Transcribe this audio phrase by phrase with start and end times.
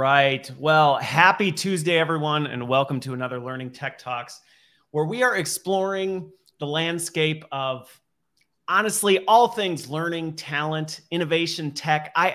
[0.00, 0.50] Right.
[0.58, 4.40] Well, happy Tuesday, everyone, and welcome to another Learning Tech Talks,
[4.92, 8.00] where we are exploring the landscape of
[8.66, 12.12] honestly all things learning, talent, innovation, tech.
[12.16, 12.30] I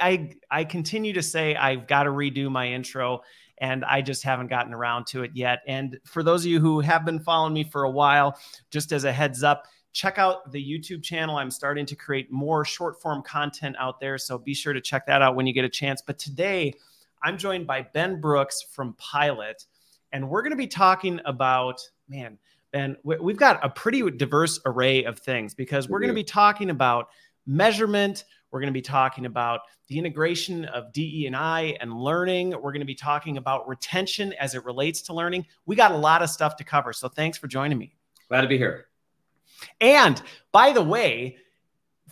[0.51, 3.23] I, I continue to say I've got to redo my intro,
[3.57, 5.61] and I just haven't gotten around to it yet.
[5.67, 9.05] And for those of you who have been following me for a while, just as
[9.05, 11.37] a heads up, check out the YouTube channel.
[11.37, 15.07] I'm starting to create more short form content out there, so be sure to check
[15.07, 16.03] that out when you get a chance.
[16.05, 16.71] But today
[17.25, 19.65] I'm joined by Ben Brooks from Pilot,
[20.11, 22.37] and we're going to be talking about, man,
[22.71, 26.69] Ben, we've got a pretty diverse array of things because we're going to be talking
[26.69, 27.07] about
[27.47, 28.25] measurement.
[28.51, 32.51] We're going to be talking about the integration of DE and I and learning.
[32.51, 35.47] We're going to be talking about retention as it relates to learning.
[35.65, 36.93] We got a lot of stuff to cover.
[36.93, 37.95] So thanks for joining me.
[38.27, 38.85] Glad to be here.
[39.81, 41.37] And by the way,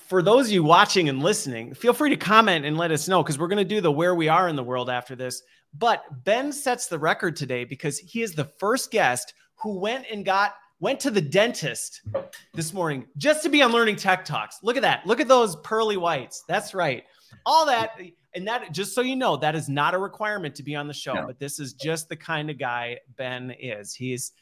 [0.08, 3.24] for those of you watching and listening, feel free to comment and let us know
[3.24, 5.42] because we're going to do the where we are in the world after this.
[5.74, 10.26] But Ben sets the record today because he is the first guest who went and
[10.26, 12.02] got went to the dentist
[12.54, 14.60] this morning just to be on Learning Tech Talks.
[14.62, 15.06] Look at that.
[15.08, 16.44] Look at those pearly whites.
[16.48, 17.04] That's right.
[17.46, 17.98] All that
[18.36, 20.94] and that just so you know, that is not a requirement to be on the
[20.94, 21.28] show, no.
[21.28, 23.94] but this is just the kind of guy Ben is.
[23.94, 24.34] He's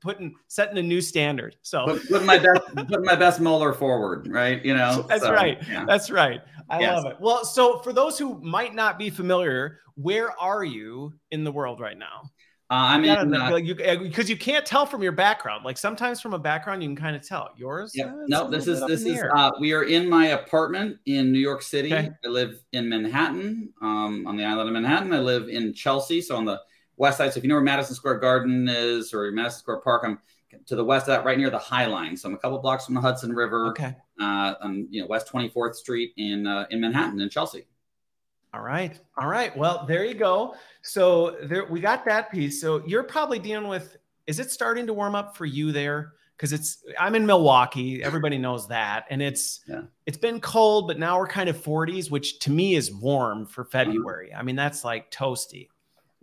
[0.00, 1.56] putting setting a new standard.
[1.62, 4.64] So put, putting my best putting my best molar forward, right?
[4.64, 5.02] You know.
[5.08, 5.58] That's so, right.
[5.68, 5.84] Yeah.
[5.86, 6.40] That's right.
[6.68, 6.96] I yes.
[6.96, 7.20] love it.
[7.20, 11.80] Well, so for those who might not be familiar, where are you in the world
[11.80, 12.30] right now?
[12.70, 15.66] Uh, I mean, uh, you because you can't tell from your background.
[15.66, 17.50] Like sometimes from a background, you can kind of tell.
[17.56, 17.92] Yours?
[17.94, 18.06] Yeah.
[18.06, 19.22] Uh, no, this is this is.
[19.36, 21.92] Uh, we are in my apartment in New York City.
[21.92, 22.10] Okay.
[22.24, 25.12] I live in Manhattan, um, on the island of Manhattan.
[25.12, 26.58] I live in Chelsea, so on the
[26.96, 27.32] west side.
[27.32, 30.18] So if you know where Madison Square Garden is or Madison Square Park, I'm
[30.66, 32.16] to the west of that, right near the High Line.
[32.16, 33.68] So I'm a couple blocks from the Hudson River.
[33.68, 33.96] Okay.
[34.20, 37.66] Uh, on you know West 24th Street in uh, in Manhattan in Chelsea.
[38.52, 38.98] All right.
[39.18, 39.56] All right.
[39.56, 40.54] Well, there you go.
[40.82, 42.60] So there we got that piece.
[42.60, 43.96] So you're probably dealing with.
[44.26, 46.12] Is it starting to warm up for you there?
[46.36, 48.02] Because it's I'm in Milwaukee.
[48.02, 49.82] Everybody knows that, and it's yeah.
[50.06, 53.64] it's been cold, but now we're kind of 40s, which to me is warm for
[53.64, 54.30] February.
[54.30, 54.40] Mm-hmm.
[54.40, 55.68] I mean, that's like toasty.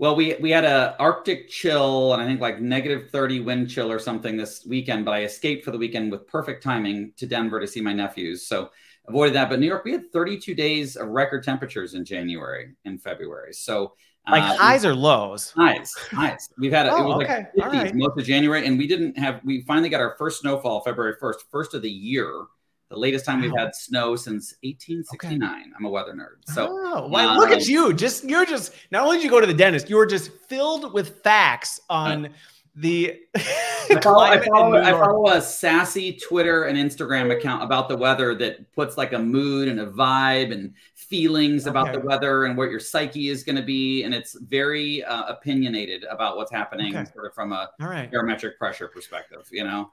[0.02, 3.92] Well, we we had a Arctic chill and I think like negative 30 wind chill
[3.92, 7.60] or something this weekend, but I escaped for the weekend with perfect timing to Denver
[7.60, 8.48] to see my nephews.
[8.48, 8.72] So
[9.08, 9.48] avoided that.
[9.48, 13.54] But New York, we had 32 days of record temperatures in January and February.
[13.54, 13.94] So
[14.28, 15.52] like uh, highs or lows?
[15.52, 16.50] Highs, highs.
[16.58, 17.46] We've had a, oh, it was okay.
[17.56, 17.96] like 50s right.
[17.96, 19.40] most of January, and we didn't have.
[19.44, 22.46] We finally got our first snowfall February 1st, first of the year.
[22.92, 25.42] The latest time we've had snow since 1869.
[25.42, 25.72] Okay.
[25.78, 26.54] I'm a weather nerd.
[26.54, 27.94] So oh, um, look at you.
[27.94, 30.94] Just you're just not only did you go to the dentist, you were just filled
[30.94, 32.30] with facts on uh,
[32.76, 37.96] the I follow, I, follow, I follow, a sassy Twitter and Instagram account about the
[37.96, 41.72] weather that puts like a mood and a vibe and feelings okay.
[41.72, 44.04] about the weather and what your psyche is going to be.
[44.04, 47.12] And it's very uh, opinionated about what's happening okay.
[47.12, 48.12] sort of from a All right.
[48.12, 49.92] barometric pressure perspective, you know?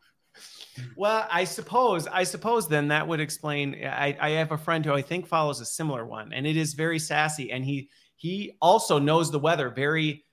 [0.97, 3.85] Well, I suppose, I suppose then that would explain.
[3.85, 6.75] I, I have a friend who I think follows a similar one, and it is
[6.75, 10.25] very sassy, and he he also knows the weather very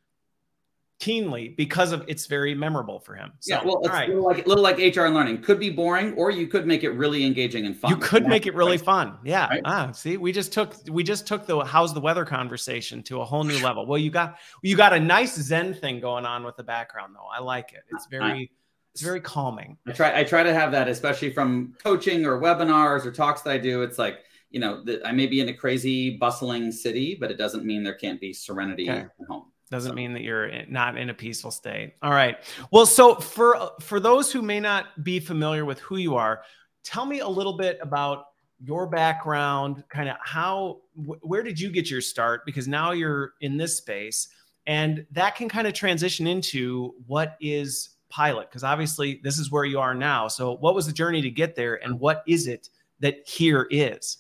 [1.00, 3.34] keenly because of it's very memorable for him.
[3.40, 4.08] So, yeah, well, it's right.
[4.08, 6.92] little like little like HR and learning could be boring, or you could make it
[6.92, 7.92] really engaging and fun.
[7.92, 9.18] You could make it really fun.
[9.24, 9.48] Yeah.
[9.48, 9.62] Right?
[9.66, 13.26] Ah, see, we just took we just took the how's the weather conversation to a
[13.26, 13.86] whole new level.
[13.86, 17.28] Well, you got you got a nice Zen thing going on with the background though.
[17.32, 17.84] I like it.
[17.92, 18.52] It's very.
[18.96, 19.78] It's very calming.
[19.86, 23.50] I try I try to have that, especially from coaching or webinars or talks that
[23.50, 23.82] I do.
[23.82, 24.20] It's like
[24.52, 27.84] you know, the, I may be in a crazy, bustling city, but it doesn't mean
[27.84, 29.00] there can't be serenity okay.
[29.02, 29.52] at home.
[29.70, 31.96] Doesn't mean that you're not in a peaceful state.
[32.02, 32.38] All right.
[32.72, 36.44] Well, so for for those who may not be familiar with who you are,
[36.86, 38.28] tell me a little bit about
[38.64, 42.46] your background, kind of how where did you get your start?
[42.46, 44.30] Because now you're in this space,
[44.68, 49.66] and that can kind of transition into what is pilot because obviously this is where
[49.66, 50.28] you are now.
[50.28, 52.70] So what was the journey to get there and what is it
[53.00, 54.18] that here is?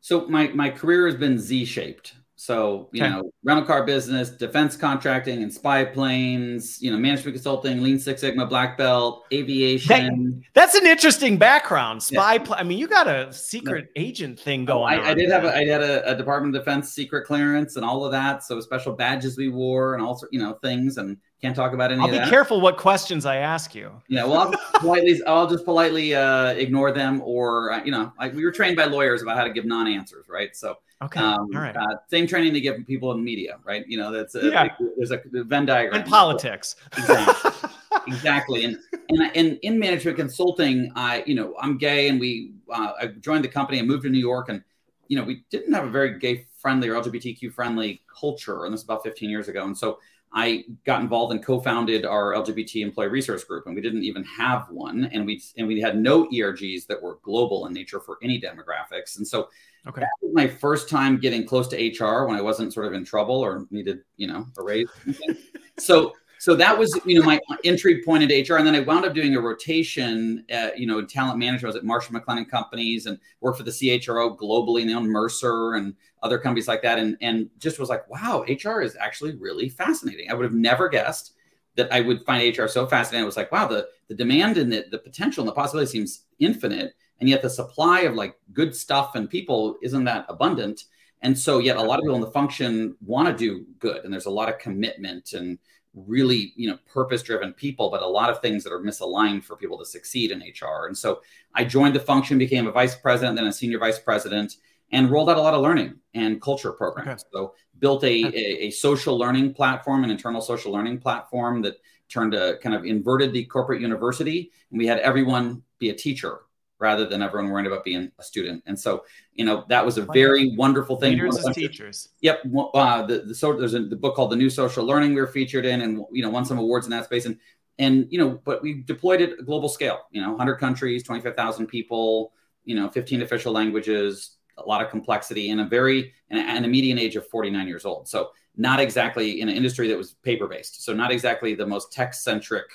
[0.00, 2.14] So my my career has been Z-shaped.
[2.40, 3.10] So, you okay.
[3.12, 8.20] know, rental car business, defense contracting and spy planes, you know, management consulting, Lean Six
[8.20, 10.44] Sigma, black belt, aviation.
[10.54, 12.00] That, that's an interesting background.
[12.00, 12.38] Spy, yeah.
[12.38, 14.02] pl- I mean, you got a secret yeah.
[14.02, 16.54] agent thing oh, going oh, I, I, did have a, I had a, a, Department
[16.54, 18.44] of Defense secret clearance and all of that.
[18.44, 20.96] So special badges we wore and all sorts, you know, things.
[20.96, 22.00] And can't talk about any.
[22.00, 22.28] I'll be that.
[22.28, 23.92] careful what questions I ask you.
[24.08, 28.34] Yeah, well, I'll politely, I'll just politely uh, ignore them, or uh, you know, like
[28.34, 30.56] we were trained by lawyers about how to give non-answers, right?
[30.56, 33.86] So, okay, um, all right, uh, same training to give people in media, right?
[33.86, 34.68] You know, that's a, yeah.
[34.96, 36.74] there's a Venn diagram and politics.
[36.96, 37.70] Exactly,
[38.08, 42.92] exactly, and and and in management consulting, I you know I'm gay, and we uh,
[43.00, 44.62] I joined the company and moved to New York, and
[45.06, 48.64] you know we didn't have a very gay friendly or LGBTQ friendly culture.
[48.64, 49.64] And this was about 15 years ago.
[49.64, 50.00] And so
[50.32, 54.68] I got involved and co-founded our LGBT employee resource group, and we didn't even have
[54.70, 58.40] one, and we and we had no ERGs that were global in nature for any
[58.40, 59.16] demographics.
[59.16, 59.48] And so
[59.86, 60.02] okay.
[60.02, 63.04] that was my first time getting close to HR when I wasn't sort of in
[63.04, 64.88] trouble or needed, you know, a raise.
[65.78, 69.04] so so that was you know my entry point into HR, and then I wound
[69.04, 71.64] up doing a rotation, at, you know, in talent management.
[71.64, 75.10] I was at Marsh McLennan Companies and worked for the CHRO globally, and they own
[75.10, 79.34] Mercer and other companies like that, and and just was like, wow, HR is actually
[79.36, 80.30] really fascinating.
[80.30, 81.32] I would have never guessed
[81.74, 83.22] that I would find HR so fascinating.
[83.22, 86.24] I was like, wow, the the demand and the, the potential and the possibility seems
[86.38, 90.84] infinite, and yet the supply of like good stuff and people isn't that abundant.
[91.20, 94.12] And so, yet a lot of people in the function want to do good, and
[94.12, 95.58] there's a lot of commitment and
[96.06, 99.56] really you know purpose driven people but a lot of things that are misaligned for
[99.56, 101.20] people to succeed in hr and so
[101.54, 104.56] i joined the function became a vice president then a senior vice president
[104.92, 107.22] and rolled out a lot of learning and culture programs.
[107.22, 107.30] Okay.
[107.32, 111.76] so built a, a, a, social learning platform an internal social learning platform that
[112.08, 114.50] turned a kind of inverted the corporate university.
[114.70, 116.40] And we had everyone be a teacher
[116.78, 118.62] rather than everyone worrying about being a student.
[118.66, 121.12] And so, you know, that was a very wonderful thing.
[121.12, 122.08] Leaders as teachers.
[122.20, 122.42] Yep.
[122.74, 125.26] Uh, the, the so there's a the book called The New Social Learning we were
[125.26, 127.26] featured in, and you know, won some awards in that space.
[127.26, 127.38] And
[127.78, 130.00] and you know, but we deployed it global scale.
[130.10, 132.32] You know, 100 countries, 25,000 people.
[132.64, 136.64] You know, 15 official languages, a lot of complexity, in a very and a, and
[136.64, 138.08] a median age of 49 years old.
[138.08, 140.84] So not exactly in an industry that was paper based.
[140.84, 142.66] So not exactly the most tech centric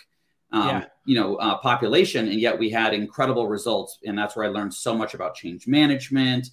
[0.53, 0.85] um, yeah.
[1.05, 4.00] you know, uh, population, and yet we had incredible results.
[4.05, 6.51] And that's where I learned so much about change management,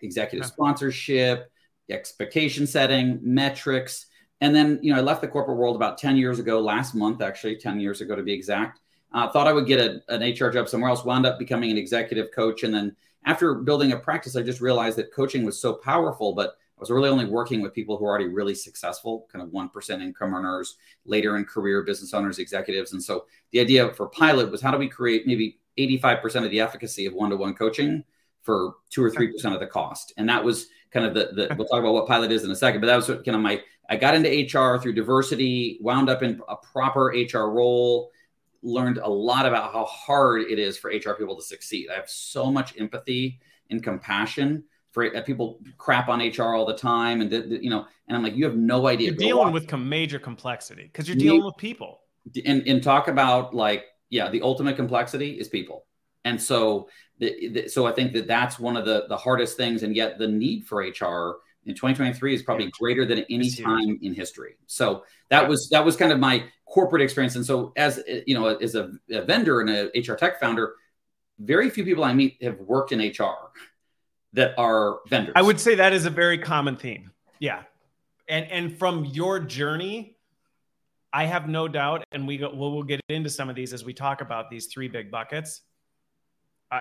[0.00, 0.52] executive yeah.
[0.52, 1.50] sponsorship,
[1.90, 4.06] expectation setting, metrics.
[4.40, 7.20] And then, you know, I left the corporate world about 10 years ago, last month,
[7.20, 8.80] actually, 10 years ago to be exact.
[9.12, 11.76] Uh, thought I would get a, an HR job somewhere else, wound up becoming an
[11.76, 12.62] executive coach.
[12.62, 16.54] And then after building a practice, I just realized that coaching was so powerful, but
[16.82, 20.34] was really only working with people who are already really successful, kind of 1% income
[20.34, 22.92] earners, later in career business owners, executives.
[22.92, 26.60] And so the idea for Pilot was how do we create maybe 85% of the
[26.60, 28.04] efficacy of one to one coaching
[28.42, 30.12] for two or 3% of the cost?
[30.16, 32.56] And that was kind of the, the we'll talk about what Pilot is in a
[32.56, 36.22] second, but that was kind of my, I got into HR through diversity, wound up
[36.22, 38.10] in a proper HR role
[38.62, 41.88] learned a lot about how hard it is for HR people to succeed.
[41.90, 43.40] I have so much empathy
[43.70, 47.70] and compassion for uh, people crap on HR all the time, and the, the, you
[47.70, 49.08] know, and I'm like, you have no idea.
[49.08, 52.00] You're dealing with com- major complexity because you're dealing with people.
[52.46, 55.86] And and talk about like, yeah, the ultimate complexity is people,
[56.24, 59.82] and so the, the, so I think that that's one of the the hardest things,
[59.82, 64.14] and yet the need for HR in 2023 is probably greater than any time in
[64.14, 64.56] history.
[64.66, 68.38] So that was that was kind of my corporate experience, and so as uh, you
[68.38, 70.74] know, as a, a vendor and a HR tech founder,
[71.38, 73.50] very few people I meet have worked in HR
[74.32, 75.32] that are vendors.
[75.36, 77.10] I would say that is a very common theme.
[77.38, 77.62] Yeah.
[78.28, 80.16] And and from your journey,
[81.12, 83.84] I have no doubt, and we go, we'll, we'll get into some of these as
[83.84, 85.60] we talk about these three big buckets.
[86.70, 86.80] I,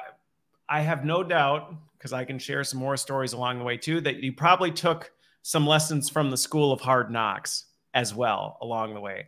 [0.69, 3.99] I have no doubt, because I can share some more stories along the way too,
[4.01, 8.93] that you probably took some lessons from the school of hard knocks as well along
[8.93, 9.27] the way.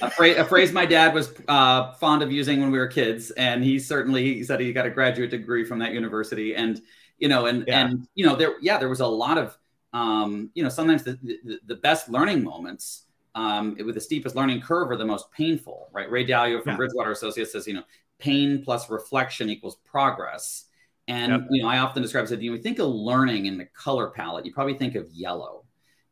[0.00, 3.30] a, phrase, a, phrase, my dad was uh, fond of using when we were kids,
[3.32, 6.54] and he certainly he said he got a graduate degree from that university.
[6.54, 6.80] And
[7.20, 7.86] you know, and yeah.
[7.86, 9.56] and you know, there yeah, there was a lot of
[9.92, 14.60] um, you know, sometimes the, the, the best learning moments um, with the steepest learning
[14.60, 16.10] curve are the most painful, right?
[16.10, 16.76] Ray Dalio from yeah.
[16.76, 17.82] Bridgewater Associates says, you know,
[18.18, 20.66] pain plus reflection equals progress.
[21.08, 21.40] And yep.
[21.50, 22.40] you know, I often describe it.
[22.40, 25.59] You know, think of learning in the color palette, you probably think of yellow,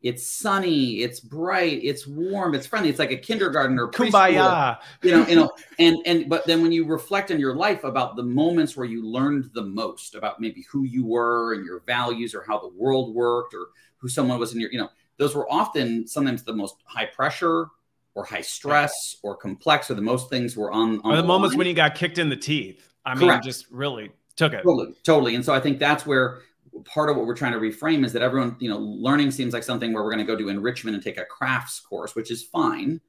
[0.01, 2.89] it's sunny, it's bright, it's warm, it's friendly.
[2.89, 6.71] It's like a kindergarten or kumbaya, you know, you know, and and but then when
[6.71, 10.65] you reflect on your life about the moments where you learned the most about maybe
[10.71, 14.53] who you were and your values or how the world worked or who someone was
[14.53, 17.67] in your, you know, those were often sometimes the most high pressure
[18.15, 21.57] or high stress or complex or the most things were on, on the, the moments
[21.57, 22.93] when you got kicked in the teeth.
[23.05, 23.21] I Correct.
[23.21, 24.63] mean, just really took it.
[24.63, 25.35] Totally, totally.
[25.35, 26.39] And so I think that's where
[26.85, 29.63] part of what we're trying to reframe is that everyone, you know, learning seems like
[29.63, 32.43] something where we're going to go do enrichment and take a crafts course, which is
[32.43, 32.99] fine.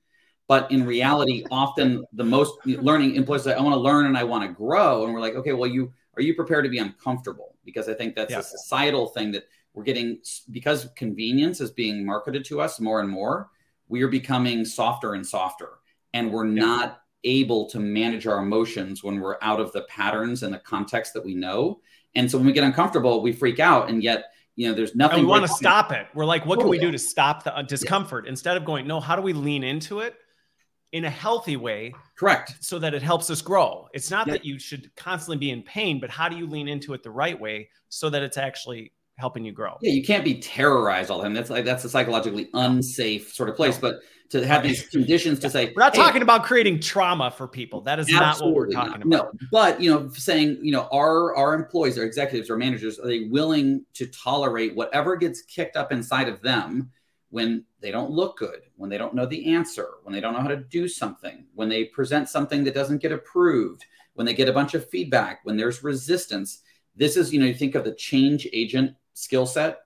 [0.49, 4.25] But in reality, often the most learning employees say, I want to learn and I
[4.25, 5.05] want to grow.
[5.05, 7.57] And we're like, okay, well, you are you prepared to be uncomfortable?
[7.65, 8.41] Because I think that's yeah.
[8.41, 10.19] a societal thing that we're getting
[10.51, 13.51] because convenience is being marketed to us more and more.
[13.89, 15.79] We are becoming softer and softer,
[16.15, 16.65] and we're yeah.
[16.65, 21.15] not able to manage our emotions when we're out of the patterns and the context
[21.15, 21.81] that we know.
[22.15, 23.89] And so when we get uncomfortable, we freak out.
[23.89, 25.21] And yet, you know, there's nothing.
[25.21, 26.07] And we want to stop it.
[26.15, 28.31] We're like, what can we do to stop the uh, discomfort yeah.
[28.31, 30.17] instead of going, no, how do we lean into it
[30.93, 31.95] in a healthy way?
[32.19, 32.55] Correct.
[32.61, 33.89] So that it helps us grow.
[33.95, 34.35] It's not yeah.
[34.35, 37.11] that you should constantly be in pain, but how do you lean into it the
[37.11, 39.77] right way so that it's actually helping you grow.
[39.81, 41.35] Yeah, you can't be terrorized all the time.
[41.35, 43.79] That's like that's a psychologically unsafe sort of place.
[43.79, 44.01] But
[44.31, 47.83] to have these conditions to say we're not hey, talking about creating trauma for people.
[47.83, 49.03] That is not what we're talking not.
[49.03, 49.35] about.
[49.35, 53.07] No, but you know, saying you know, our our employees, our executives, our managers, are
[53.07, 56.91] they willing to tolerate whatever gets kicked up inside of them
[57.31, 60.41] when they don't look good, when they don't know the answer, when they don't know
[60.41, 63.85] how to do something, when they present something that doesn't get approved,
[64.15, 66.63] when they get a bunch of feedback, when there's resistance.
[66.97, 69.81] This is, you know, you think of the change agent skill set.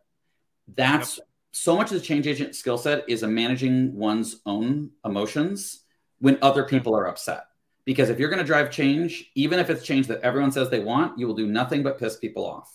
[0.76, 1.26] That's yep.
[1.52, 5.80] so much of the change agent skill set is a managing one's own emotions
[6.20, 7.44] when other people are upset.
[7.84, 10.80] Because if you're going to drive change, even if it's change that everyone says they
[10.80, 12.74] want, you will do nothing but piss people off.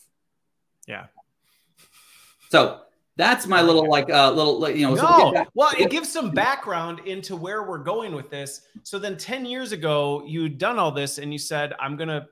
[0.87, 1.07] Yeah.
[2.49, 2.81] So
[3.15, 4.95] that's my little like uh little you know.
[4.95, 8.61] No, so well, it gives some background into where we're going with this.
[8.83, 12.27] So then, ten years ago, you'd done all this, and you said, "I'm gonna,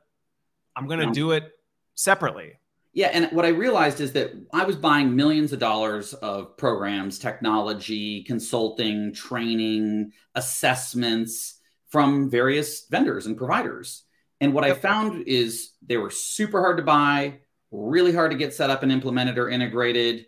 [0.75, 1.11] I'm gonna yeah.
[1.11, 1.51] do it
[1.95, 2.53] separately."
[2.97, 7.19] Yeah, and what I realized is that I was buying millions of dollars of programs,
[7.19, 14.03] technology, consulting, training, assessments from various vendors and providers.
[14.41, 14.63] And what.
[14.63, 18.81] I found is they were super hard to buy, really hard to get set up
[18.81, 20.25] and implemented or integrated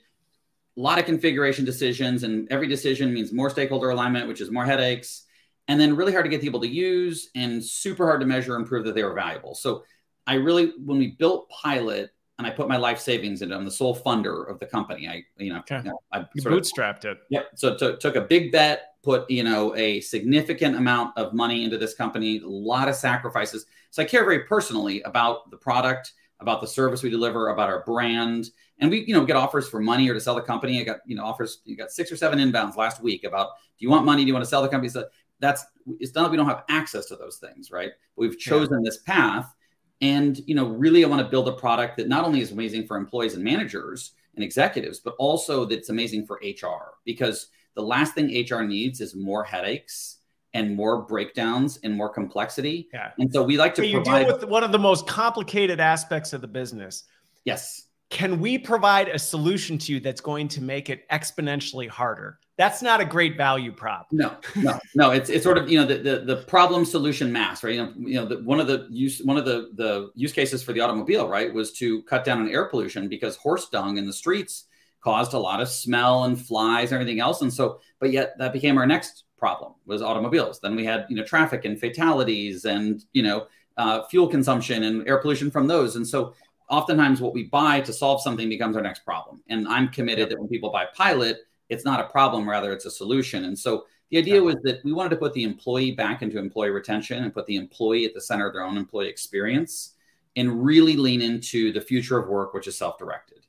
[0.77, 4.65] a lot of configuration decisions, and every decision means more stakeholder alignment, which is more
[4.65, 5.23] headaches,
[5.67, 8.67] and then really hard to get people to use and super hard to measure and
[8.67, 9.55] prove that they were valuable.
[9.55, 9.85] So
[10.27, 13.57] I really, when we built Pilot, and I put my life savings into it.
[13.57, 15.07] I'm the sole funder of the company.
[15.07, 15.81] I, you know, okay.
[15.83, 17.19] know I you bootstrapped of, it.
[17.29, 17.49] Yep.
[17.55, 21.77] So t- took a big bet, put you know a significant amount of money into
[21.77, 23.67] this company, a lot of sacrifices.
[23.91, 27.83] So I care very personally about the product, about the service we deliver, about our
[27.83, 30.83] brand, and we you know get offers for money or to sell the company i
[30.83, 33.89] got you know offers you got six or seven inbounds last week about do you
[33.89, 35.05] want money do you want to sell the company so
[35.39, 35.65] that's
[35.99, 38.89] it's not that we don't have access to those things right but we've chosen yeah.
[38.89, 39.53] this path
[40.01, 42.85] and you know really i want to build a product that not only is amazing
[42.85, 48.13] for employees and managers and executives but also that's amazing for hr because the last
[48.15, 50.17] thing hr needs is more headaches
[50.55, 52.89] and more breakdowns and more complexity.
[52.91, 53.11] Yeah.
[53.19, 56.33] And so we like to you provide- deal with one of the most complicated aspects
[56.33, 57.03] of the business.
[57.45, 62.39] Yes can we provide a solution to you that's going to make it exponentially harder?
[62.59, 64.09] That's not a great value prop.
[64.11, 65.11] No, no, no.
[65.11, 67.75] It's it's sort of you know the the, the problem solution mass, right?
[67.75, 70.61] You know, you know the, one of the use one of the the use cases
[70.61, 74.05] for the automobile, right, was to cut down on air pollution because horse dung in
[74.05, 74.65] the streets
[74.99, 77.41] caused a lot of smell and flies and everything else.
[77.41, 80.59] And so, but yet that became our next problem was automobiles.
[80.59, 83.47] Then we had you know traffic and fatalities and you know
[83.77, 85.95] uh, fuel consumption and air pollution from those.
[85.95, 86.33] And so
[86.69, 89.41] oftentimes what we buy to solve something becomes our next problem.
[89.47, 91.37] And I'm committed that when people buy Pilot,
[91.69, 93.45] it's not a problem, rather it's a solution.
[93.45, 96.71] And so the idea was that we wanted to put the employee back into employee
[96.71, 99.93] retention and put the employee at the center of their own employee experience
[100.35, 103.45] and really lean into the future of work, which is self-directed.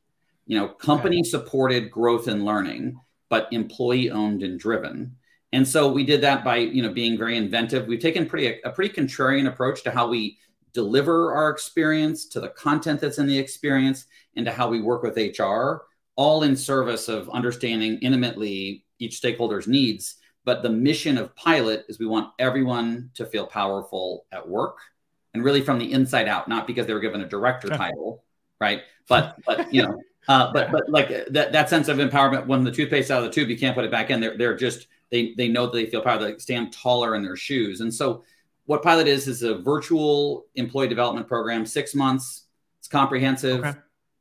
[0.46, 5.16] You know, company supported growth and learning, but employee owned and driven.
[5.52, 7.86] And so we did that by, you know, being very inventive.
[7.86, 10.38] We've taken pretty a pretty contrarian approach to how we
[10.72, 15.02] deliver our experience, to the content that's in the experience, and to how we work
[15.02, 15.82] with HR,
[16.20, 20.16] all in service of understanding intimately each stakeholder's needs.
[20.44, 24.76] But the mission of Pilot is we want everyone to feel powerful at work
[25.32, 28.22] and really from the inside out, not because they were given a director title,
[28.60, 28.82] right?
[29.08, 29.98] But but you know,
[30.28, 33.30] uh, but but like that that sense of empowerment when the toothpaste out of the
[33.30, 34.20] tube, you can't put it back in.
[34.20, 37.36] They're they're just they they know that they feel powerful, they stand taller in their
[37.36, 38.24] shoes, and so
[38.66, 42.44] what Pilot is is a virtual employee development program, six months.
[42.78, 43.64] It's comprehensive.
[43.64, 43.78] Okay.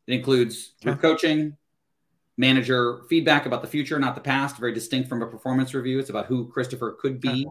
[0.08, 1.02] It includes group okay.
[1.02, 1.58] coaching,
[2.40, 6.00] manager feedback about the future, not the past, very distinct from a performance review.
[6.00, 7.46] It's about who Christopher could be.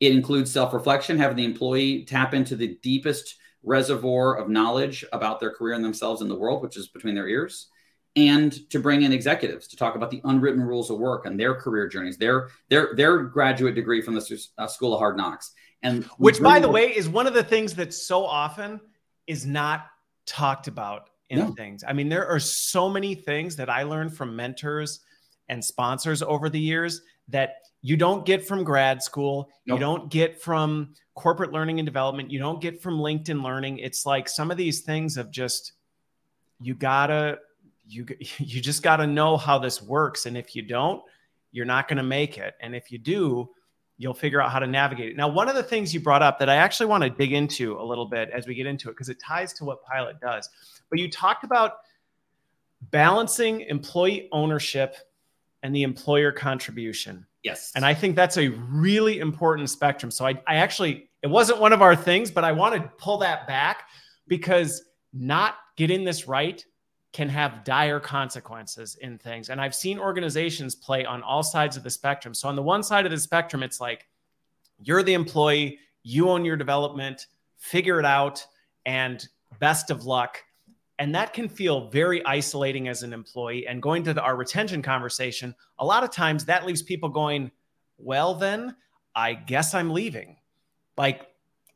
[0.00, 5.38] It includes self reflection, having the employee tap into the deepest reservoir of knowledge about
[5.40, 7.68] their career and themselves in the world, which is between their ears
[8.16, 11.54] and to bring in executives to talk about the unwritten rules of work and their
[11.54, 15.52] career journeys, their their their graduate degree from the uh, School of Hard Knocks,
[15.84, 18.80] and which, by the way, is one of the things that so often
[19.28, 19.86] is not
[20.26, 21.84] talked about in things.
[21.86, 25.00] I mean, there are so many things that I learned from mentors
[25.48, 29.76] and sponsors over the years that you don't get from grad school, nope.
[29.76, 33.78] you don't get from corporate learning and development, you don't get from LinkedIn learning.
[33.78, 35.72] It's like some of these things of just
[36.60, 37.38] you gotta
[37.88, 38.06] you
[38.38, 41.02] you just got to know how this works and if you don't
[41.50, 43.48] you're not going to make it and if you do
[43.98, 45.16] you'll figure out how to navigate it.
[45.16, 47.78] Now, one of the things you brought up that I actually want to dig into
[47.78, 50.48] a little bit as we get into it, because it ties to what Pilot does.
[50.88, 51.78] But you talked about
[52.90, 54.96] balancing employee ownership
[55.64, 57.26] and the employer contribution.
[57.42, 57.72] Yes.
[57.74, 60.12] And I think that's a really important spectrum.
[60.12, 63.18] So I, I actually, it wasn't one of our things, but I want to pull
[63.18, 63.88] that back
[64.28, 66.64] because not getting this right
[67.18, 69.48] can have dire consequences in things.
[69.50, 72.32] And I've seen organizations play on all sides of the spectrum.
[72.32, 74.06] So on the one side of the spectrum, it's like
[74.80, 78.46] you're the employee, you own your development, figure it out,
[78.86, 79.26] and
[79.58, 80.44] best of luck.
[81.00, 83.66] And that can feel very isolating as an employee.
[83.66, 87.50] And going to the, our retention conversation, a lot of times that leaves people going,
[87.98, 88.76] well, then
[89.16, 90.36] I guess I'm leaving.
[90.96, 91.26] Like,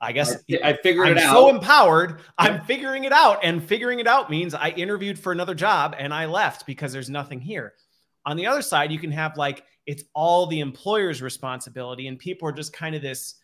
[0.02, 1.32] I guess I, I figured I'm it out.
[1.32, 2.20] so empowered.
[2.36, 3.38] I'm figuring it out.
[3.44, 7.08] And figuring it out means I interviewed for another job and I left because there's
[7.08, 7.74] nothing here.
[8.26, 12.48] On the other side, you can have like it's all the employer's responsibility, and people
[12.48, 13.34] are just kind of this,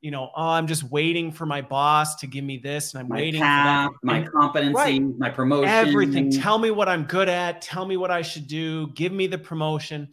[0.00, 3.08] you know, oh, I'm just waiting for my boss to give me this, and I'm
[3.08, 3.98] my waiting path, for that.
[4.02, 5.02] my and, competency, right.
[5.18, 6.30] my promotion, everything.
[6.30, 7.62] Tell me what I'm good at.
[7.62, 8.88] Tell me what I should do.
[8.94, 10.08] Give me the promotion,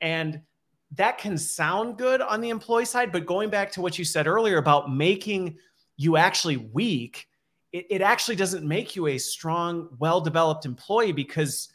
[0.00, 0.40] and
[0.96, 4.26] that can sound good on the employee side, but going back to what you said
[4.26, 5.58] earlier about making
[5.96, 7.28] you actually weak,
[7.72, 11.68] it, it actually doesn't make you a strong, well developed employee because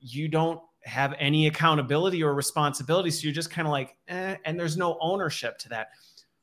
[0.00, 3.10] you don't have any accountability or responsibility.
[3.10, 5.88] So you're just kind of like, eh, and there's no ownership to that.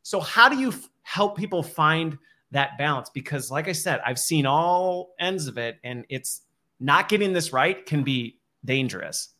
[0.04, 2.18] So, how do you f- help people find
[2.52, 3.10] that balance?
[3.10, 6.42] Because, like I said, I've seen all ends of it, and it's
[6.80, 9.35] not getting this right can be dangerous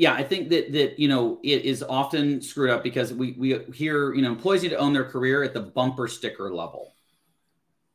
[0.00, 3.58] yeah, I think that that you know it is often screwed up because we we
[3.74, 6.94] hear you know employees need to own their career at the bumper sticker level,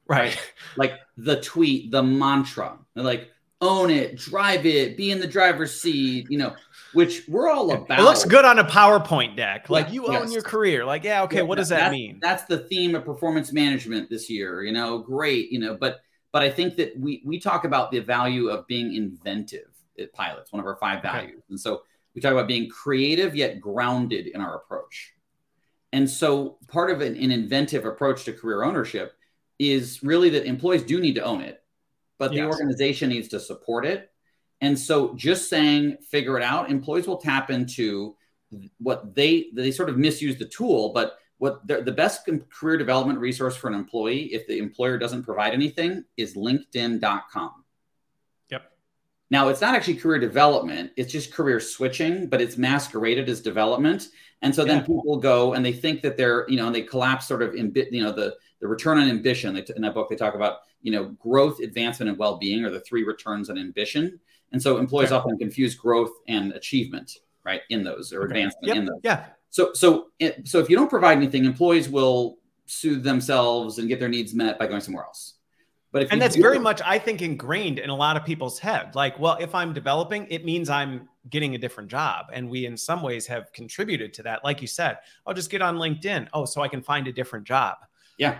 [0.07, 0.37] right?
[0.77, 6.27] like the tweet, the mantra, like own it, drive it, be in the driver's seat,
[6.29, 6.55] you know,
[6.93, 7.97] which we're all about.
[7.97, 9.71] It looks good on a PowerPoint deck.
[9.71, 10.21] Like you yes.
[10.21, 10.85] own your career.
[10.85, 12.19] Like yeah, okay, yeah, what does that that's, mean?
[12.21, 14.61] That's the theme of performance management this year.
[14.61, 15.51] You know, great.
[15.51, 18.93] You know, but but I think that we we talk about the value of being
[18.93, 21.43] inventive at pilots, one of our five values, okay.
[21.49, 21.81] and so
[22.15, 25.13] we talk about being creative yet grounded in our approach.
[25.91, 29.13] And so part of an, an, inventive approach to career ownership
[29.59, 31.61] is really that employees do need to own it,
[32.17, 32.47] but the yes.
[32.47, 34.11] organization needs to support it.
[34.61, 38.15] And so just saying figure it out, employees will tap into
[38.77, 43.57] what they they sort of misuse the tool, but what the best career development resource
[43.57, 47.64] for an employee if the employer doesn't provide anything is linkedin.com
[49.35, 54.07] now, it's not actually career development, it's just career switching, but it's masqueraded as development.
[54.41, 54.83] And so then yeah.
[54.83, 57.73] people go and they think that they're, you know, and they collapse sort of in,
[57.91, 59.57] you know, the, the return on ambition.
[59.57, 62.79] in that book, they talk about, you know, growth, advancement, and well being are the
[62.79, 64.17] three returns on ambition.
[64.53, 65.17] And so employees okay.
[65.17, 68.27] often confuse growth and achievement, right, in those or okay.
[68.27, 68.77] advancement yep.
[68.77, 69.01] in those.
[69.03, 69.25] Yeah.
[69.49, 73.99] So, so, it, so if you don't provide anything, employees will soothe themselves and get
[73.99, 75.34] their needs met by going somewhere else.
[75.95, 78.95] But and that's very much, I think, ingrained in a lot of people's head.
[78.95, 82.25] Like, well, if I'm developing, it means I'm getting a different job.
[82.33, 84.43] And we, in some ways, have contributed to that.
[84.43, 86.27] Like you said, I'll just get on LinkedIn.
[86.33, 87.77] Oh, so I can find a different job.
[88.17, 88.39] Yeah.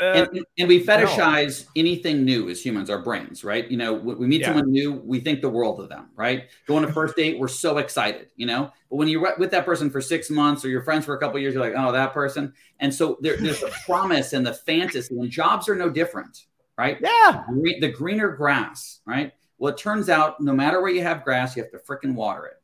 [0.00, 1.70] Uh, and, and, we fetishize no.
[1.76, 3.70] anything new as humans, our brains, right?
[3.70, 4.48] You know, we meet yeah.
[4.48, 6.48] someone new, we think the world of them, right?
[6.66, 8.72] Go on a first date, we're so excited, you know.
[8.90, 11.38] But when you're with that person for six months or you're friends for a couple
[11.38, 12.52] years, you're like, oh, that person.
[12.80, 16.44] And so there, there's a promise and the fantasy, and jobs are no different,
[16.76, 16.98] right?
[17.00, 17.44] Yeah.
[17.80, 19.32] The greener grass, right?
[19.58, 22.46] Well, it turns out no matter where you have grass, you have to freaking water
[22.46, 22.62] it,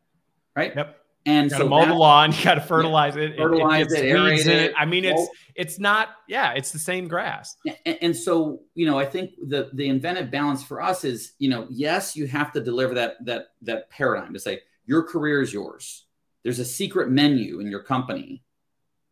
[0.54, 0.74] right?
[0.76, 0.98] Yep.
[1.24, 4.16] And you so mow the lawn, you got to fertilize yeah, it, fertilize it, it,
[4.16, 4.74] it, it.
[4.76, 7.56] I mean, it's it's not, yeah, it's the same grass.
[7.86, 11.48] And, and, so, you know, I think the the inventive balance for us is, you
[11.48, 15.52] know, yes, you have to deliver that that that paradigm to say your career is
[15.52, 16.06] yours.
[16.42, 18.42] There's a secret menu in your company,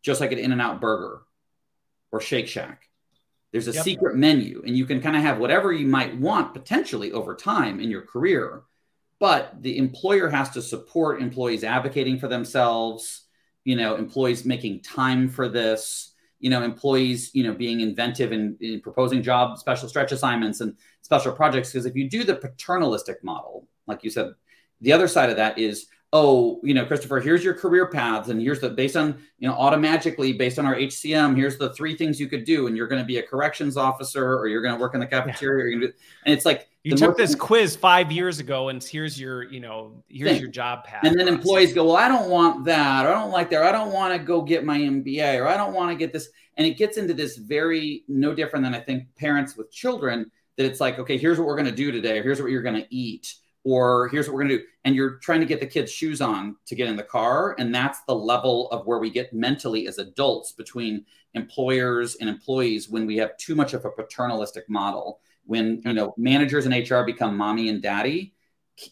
[0.01, 1.21] just like an In-N-Out Burger
[2.11, 2.89] or Shake Shack
[3.51, 3.83] there's a yep.
[3.83, 7.79] secret menu, and you can kind of have whatever you might want potentially over time
[7.79, 8.63] in your career.
[9.19, 13.25] But the employer has to support employees advocating for themselves,
[13.65, 18.57] you know, employees making time for this, you know, employees, you know, being inventive in,
[18.61, 21.71] in proposing job special stretch assignments and special projects.
[21.71, 24.33] Because if you do the paternalistic model, like you said,
[24.79, 28.41] the other side of that is oh, you know, Christopher, here's your career paths, and
[28.41, 32.19] here's the based on, you know, automatically based on our HCM, here's the three things
[32.19, 34.79] you could do, and you're going to be a corrections officer, or you're going to
[34.79, 35.87] work in the cafeteria, yeah.
[35.87, 35.93] do,
[36.25, 40.03] and it's like you took this quiz five years ago, and here's your, you know,
[40.09, 40.41] here's thing.
[40.41, 41.05] your job path.
[41.05, 41.39] And then process.
[41.39, 43.93] employees go, well, I don't want that, or I don't like that, or I don't
[43.93, 46.77] want to go get my MBA, or I don't want to get this, and it
[46.77, 50.99] gets into this very no different than I think parents with children that it's like,
[50.99, 53.35] okay, here's what we're going to do today, or here's what you're going to eat
[53.63, 54.63] or here's what we're going to do.
[54.85, 57.73] And you're trying to get the kids shoes on to get in the car and
[57.73, 63.05] that's the level of where we get mentally as adults between employers and employees when
[63.05, 65.19] we have too much of a paternalistic model.
[65.45, 68.33] When you know managers and hr become mommy and daddy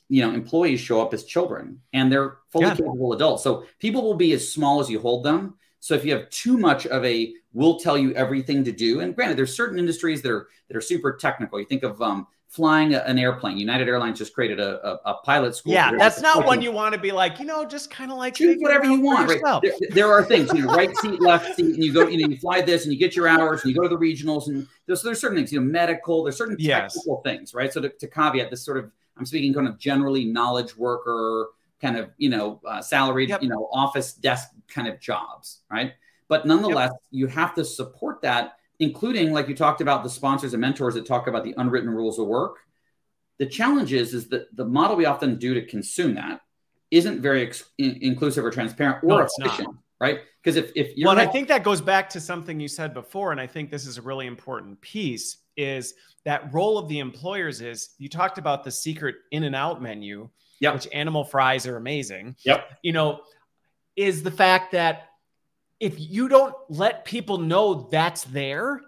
[0.07, 2.75] you know employees show up as children and they're fully yeah.
[2.75, 3.43] capable adults.
[3.43, 5.55] So people will be as small as you hold them.
[5.79, 9.15] So if you have too much of a we'll tell you everything to do and
[9.15, 11.59] granted there's certain industries that are that are super technical.
[11.59, 13.57] You think of um, flying a, an airplane.
[13.57, 15.71] United Airlines just created a, a, a pilot school.
[15.71, 18.33] Yeah, that's not one you want to be like, you know, just kind of like
[18.33, 19.29] choose whatever you want.
[19.29, 19.61] Right?
[19.61, 22.27] There, there, are things, you know, right seat, left seat, and you go, you know,
[22.27, 24.67] you fly this and you get your hours and you go to the regionals and
[24.87, 26.97] there's there's certain things, you know, medical, there's certain yes.
[27.23, 27.71] things, right?
[27.71, 31.97] So to, to caveat this sort of, I'm speaking kind of generally knowledge worker, kind
[31.97, 33.43] of, you know, uh, salaried, yep.
[33.43, 35.93] you know, office desk kind of jobs, right?
[36.27, 37.01] But nonetheless, yep.
[37.11, 41.05] you have to support that, including like you talked about the sponsors and mentors that
[41.05, 42.59] talk about the unwritten rules of work
[43.39, 46.41] the challenge is, is that the model we often do to consume that
[46.91, 50.19] isn't very ex- inclusive or transparent or no, efficient, right?
[50.43, 52.93] Because if, if you're well, not- I think that goes back to something you said
[52.93, 55.93] before, and I think this is a really important piece is
[56.25, 60.73] that role of the employers is you talked about the secret In-N-Out menu, yep.
[60.73, 62.35] which animal fries are amazing.
[62.43, 62.79] Yep.
[62.81, 63.21] You know,
[63.95, 65.08] is the fact that
[65.79, 68.81] if you don't let people know that's there,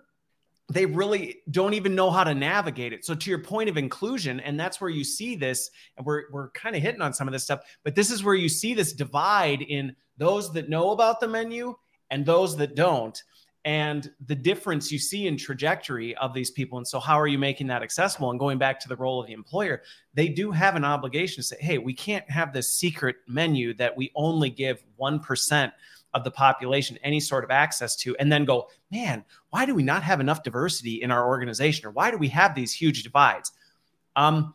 [0.69, 3.03] they really don't even know how to navigate it.
[3.05, 6.49] So to your point of inclusion, and that's where you see this, and we're we're
[6.51, 8.93] kind of hitting on some of this stuff, but this is where you see this
[8.93, 11.75] divide in those that know about the menu
[12.09, 13.21] and those that don't,
[13.65, 16.77] and the difference you see in trajectory of these people.
[16.77, 18.29] And so how are you making that accessible?
[18.29, 19.81] And going back to the role of the employer,
[20.13, 23.95] they do have an obligation to say, hey, we can't have this secret menu that
[23.95, 25.73] we only give one percent
[26.13, 29.83] of the population any sort of access to and then go man why do we
[29.83, 31.85] not have enough diversity in our organization?
[31.85, 33.51] Or why do we have these huge divides?
[34.15, 34.53] Um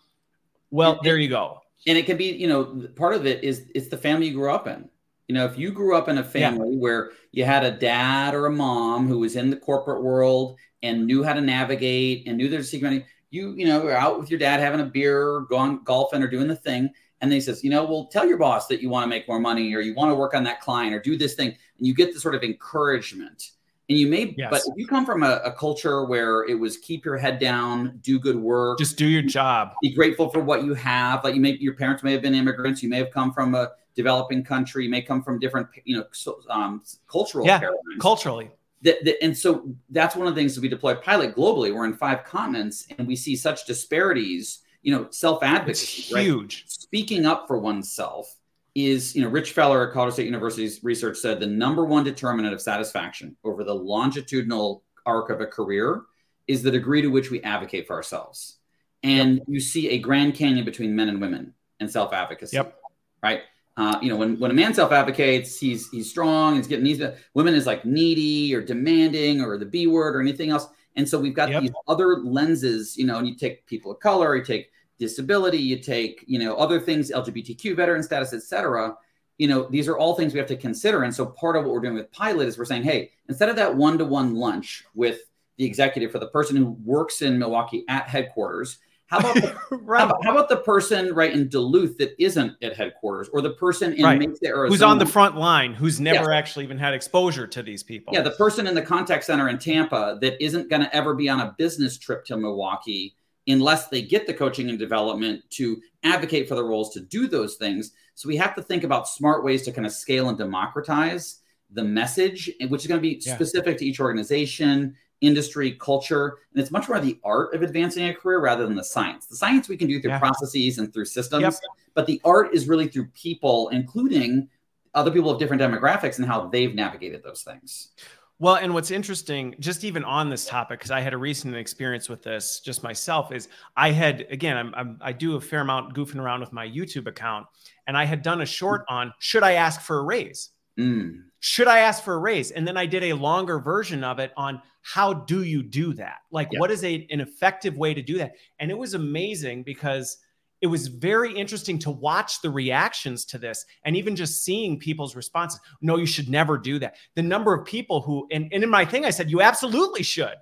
[0.71, 1.61] well there you go.
[1.87, 4.53] and it can be you know part of it is it's the family you grew
[4.53, 4.89] up in.
[5.29, 6.79] You know if you grew up in a family yeah.
[6.79, 11.07] where you had a dad or a mom who was in the corporate world and
[11.07, 14.39] knew how to navigate and knew their secret you you know were out with your
[14.39, 16.91] dad having a beer going golfing or doing the thing
[17.21, 19.27] and then he says, you know, well, tell your boss that you want to make
[19.27, 21.49] more money or you want to work on that client or do this thing.
[21.49, 23.53] And you get the sort of encouragement.
[23.89, 24.49] And you may, yes.
[24.51, 28.01] but if you come from a, a, culture where it was keep your head down,
[28.03, 31.23] do good work, just do your job, be grateful for what you have.
[31.23, 33.71] Like you may, your parents may have been immigrants, you may have come from a
[33.95, 38.01] developing country, you may come from different, you know, so, um, cultural yeah, paradigms.
[38.01, 38.51] culturally.
[38.83, 41.73] That, that, and so that's one of the things that we deploy pilot globally.
[41.73, 46.15] We're in five continents, and we see such disparities you know, self advocacy.
[46.15, 46.25] Right?
[46.25, 46.65] Huge.
[46.69, 48.33] Speaking up for oneself
[48.77, 52.55] is, you know, Rich Feller at Colorado State University's research said the number one determinant
[52.55, 56.03] of satisfaction over the longitudinal arc of a career
[56.47, 58.59] is the degree to which we advocate for ourselves.
[59.03, 59.45] And yep.
[59.49, 62.57] you see a grand canyon between men and women and self advocacy.
[62.57, 62.79] Yep.
[63.25, 63.41] Right.
[63.77, 67.03] Uh, you know, when, when a man self advocates, he's he's strong, he's getting these.
[67.35, 70.69] Women is like needy or demanding or the B word or anything else.
[70.95, 71.63] And so we've got yep.
[71.63, 75.79] these other lenses, you know, and you take people of color, you take disability, you
[75.79, 78.95] take, you know, other things, LGBTQ veteran status, et cetera.
[79.39, 81.03] You know, these are all things we have to consider.
[81.03, 83.57] And so part of what we're doing with Pilot is we're saying, hey, instead of
[83.57, 85.21] that one-to-one lunch with
[85.59, 88.79] the executive for the person who works in Milwaukee at headquarters,
[89.09, 90.01] how about, the, right.
[90.01, 93.53] how, about how about the person right in Duluth that isn't at headquarters, or the
[93.53, 94.19] person in right.
[94.19, 97.85] Mesa, Arizona, who's on the front line, who's never actually even had exposure to these
[97.85, 98.13] people?
[98.15, 101.29] Yeah, the person in the contact center in Tampa that isn't going to ever be
[101.29, 103.15] on a business trip to Milwaukee
[103.49, 107.57] unless they get the coaching and development to advocate for the roles to do those
[107.57, 107.93] things.
[108.15, 111.85] So we have to think about smart ways to kind of scale and democratize the
[111.85, 113.35] message, which is going to be yeah.
[113.35, 116.39] specific to each organization, industry, culture.
[116.53, 119.27] And it's much more the art of advancing a career rather than the science.
[119.27, 120.19] The science we can do through yeah.
[120.19, 121.55] processes and through systems, yep.
[121.95, 124.49] but the art is really through people, including
[124.95, 127.91] other people of different demographics and how they've navigated those things.
[128.39, 132.09] Well, and what's interesting, just even on this topic, because I had a recent experience
[132.09, 135.95] with this just myself, is I had again, I'm, I'm, i do a fair amount
[135.95, 137.47] goofing around with my YouTube account,
[137.87, 140.51] and I had done a short on should I ask for a raise?
[140.79, 141.23] Mm.
[141.41, 142.51] Should I ask for a raise?
[142.51, 146.19] And then I did a longer version of it on how do you do that?
[146.31, 148.33] Like, what is a an effective way to do that?
[148.59, 150.19] And it was amazing because
[150.67, 155.15] it was very interesting to watch the reactions to this and even just seeing people's
[155.15, 155.61] responses.
[155.81, 156.97] No, you should never do that.
[157.15, 160.35] The number of people who, and, and in my thing, I said, you absolutely should.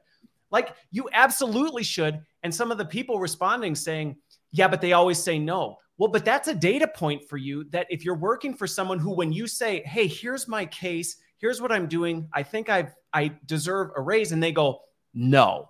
[0.51, 2.23] Like, you absolutely should.
[2.43, 4.17] And some of the people responding saying,
[4.51, 5.77] yeah, but they always say no.
[5.99, 9.15] Well, but that's a data point for you that if you're working for someone who,
[9.15, 13.33] when you say, hey, here's my case, here's what I'm doing, I think I've, I
[13.45, 14.81] deserve a raise, and they go,
[15.13, 15.69] no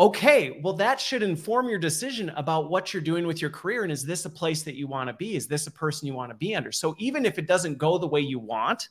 [0.00, 3.82] okay, well, that should inform your decision about what you're doing with your career.
[3.82, 5.36] And is this a place that you want to be?
[5.36, 6.72] Is this a person you want to be under?
[6.72, 8.88] So even if it doesn't go the way you want,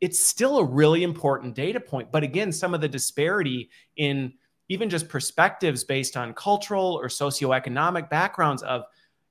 [0.00, 2.10] it's still a really important data point.
[2.10, 4.34] But again, some of the disparity in
[4.68, 8.82] even just perspectives based on cultural or socioeconomic backgrounds of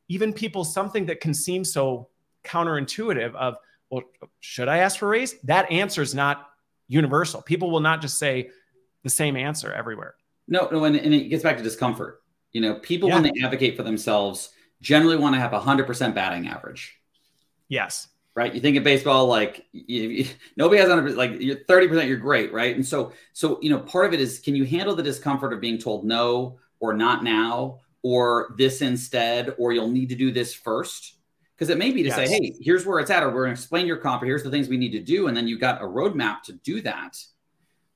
[0.08, 2.08] even people, something that can seem so
[2.46, 3.56] counterintuitive of,
[3.90, 4.04] well,
[4.40, 5.38] should I ask for a raise?
[5.42, 6.50] That answer is not
[6.88, 7.42] universal.
[7.42, 8.52] People will not just say
[9.04, 10.16] the same answer everywhere.
[10.48, 12.22] No, no, and, and it gets back to discomfort.
[12.52, 13.16] You know, people yeah.
[13.16, 14.52] when they advocate for themselves
[14.82, 17.00] generally want to have a hundred percent batting average.
[17.68, 18.08] Yes.
[18.36, 18.54] Right.
[18.54, 20.26] You think of baseball, like you, you,
[20.58, 22.52] nobody has 100 like you're 30%, you're great.
[22.52, 22.76] Right.
[22.76, 25.62] And so, so, you know, part of it is, can you handle the discomfort of
[25.62, 30.54] being told no or not now or this instead, or you'll need to do this
[30.54, 31.16] first?
[31.56, 32.16] Because it may be to yes.
[32.16, 34.44] say, hey, here's where it's at, or we're going to explain your comp, or here's
[34.44, 35.28] the things we need to do.
[35.28, 37.24] And then you've got a roadmap to do that.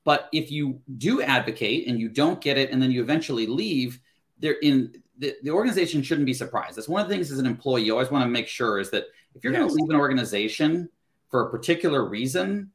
[0.08, 4.00] But if you do advocate and you don't get it, and then you eventually leave,
[4.38, 6.78] there in the, the organization shouldn't be surprised.
[6.78, 8.88] That's one of the things as an employee you always want to make sure is
[8.92, 9.60] that if you're yes.
[9.60, 10.88] going to leave an organization
[11.28, 12.70] for a particular reason,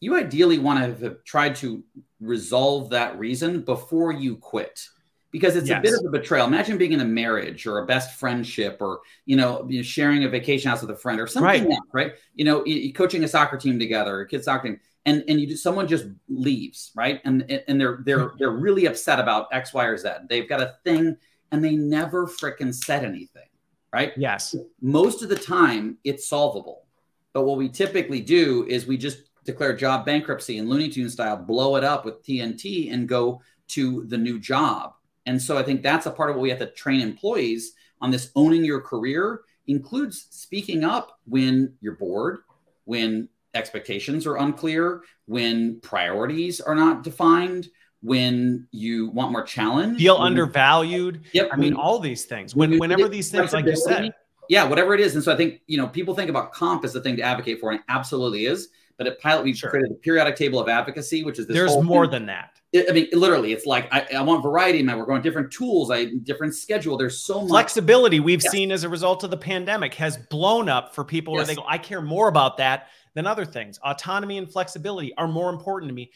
[0.00, 1.82] you ideally want to have tried to
[2.20, 4.86] resolve that reason before you quit
[5.30, 5.78] because it's yes.
[5.78, 6.46] a bit of a betrayal.
[6.46, 10.68] Imagine being in a marriage or a best friendship or you know sharing a vacation
[10.68, 11.70] house with a friend or something right.
[11.70, 12.12] else, right?
[12.34, 15.62] You know, coaching a soccer team together, a kids soccer team, and and you just,
[15.62, 17.20] someone just leaves, right?
[17.24, 18.36] And and they're they're mm-hmm.
[18.38, 20.08] they're really upset about X, Y, or Z.
[20.28, 21.16] They've got a thing,
[21.50, 23.48] and they never fricking said anything,
[23.92, 24.12] right?
[24.16, 24.54] Yes.
[24.82, 26.84] Most of the time, it's solvable.
[27.32, 31.36] But what we typically do is we just declare job bankruptcy and Looney Tune style,
[31.36, 34.92] blow it up with TNT, and go to the new job
[35.26, 38.10] and so I think that's a part of what we have to train employees on
[38.10, 42.38] this owning your career includes speaking up when you're bored,
[42.84, 47.68] when expectations are unclear, when priorities are not defined,
[48.02, 51.22] when you want more challenge, feel undervalued.
[51.32, 51.48] Yep.
[51.52, 52.54] I mean, all these things.
[52.54, 54.12] When, whenever these things, like you said.
[54.48, 55.16] Yeah, whatever it is.
[55.16, 57.58] And so I think, you know, people think about comp as the thing to advocate
[57.58, 58.68] for, and it absolutely is.
[58.98, 59.70] But at Pilot, we've sure.
[59.70, 61.54] created the periodic table of advocacy, which is this.
[61.54, 62.12] There's more thing.
[62.12, 62.60] than that.
[62.88, 64.98] I mean, literally, it's like I, I want variety, man.
[64.98, 66.96] We're going different tools, I different schedule.
[66.96, 68.50] There's so much flexibility we've yes.
[68.50, 71.38] seen as a result of the pandemic has blown up for people yes.
[71.38, 73.78] where they go, I care more about that than other things.
[73.84, 76.10] Autonomy and flexibility are more important to me.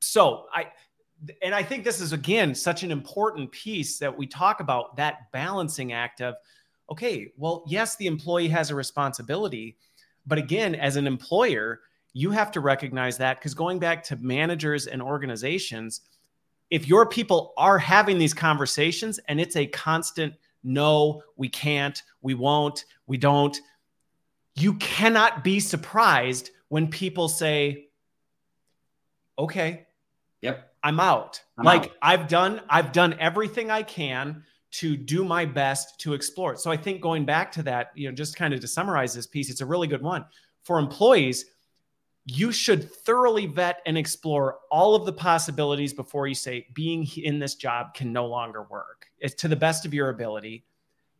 [0.00, 0.68] So I
[1.42, 5.32] and I think this is again such an important piece that we talk about that
[5.32, 6.34] balancing act of
[6.90, 9.76] okay, well, yes, the employee has a responsibility,
[10.26, 11.80] but again, as an employer,
[12.14, 16.00] you have to recognize that because going back to managers and organizations,
[16.70, 22.32] if your people are having these conversations and it's a constant no, we can't, we
[22.32, 23.60] won't, we don't,
[24.54, 27.88] you cannot be surprised when people say,
[29.38, 29.86] okay,
[30.40, 31.42] yep, I'm out.
[31.58, 31.90] I'm like out.
[32.00, 36.60] I've done, I've done everything I can to do my best to explore it.
[36.60, 39.26] So I think going back to that, you know, just kind of to summarize this
[39.26, 40.24] piece, it's a really good one
[40.62, 41.44] for employees
[42.26, 47.38] you should thoroughly vet and explore all of the possibilities before you say being in
[47.38, 49.06] this job can no longer work.
[49.18, 50.64] It's to the best of your ability.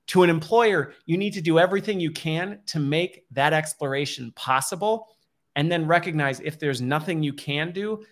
[0.08, 5.08] To an employer, you need to do everything you can to make that exploration possible
[5.56, 8.04] and then recognize if there's nothing you can do,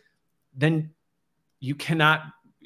[0.54, 0.90] then
[1.60, 2.22] you cannot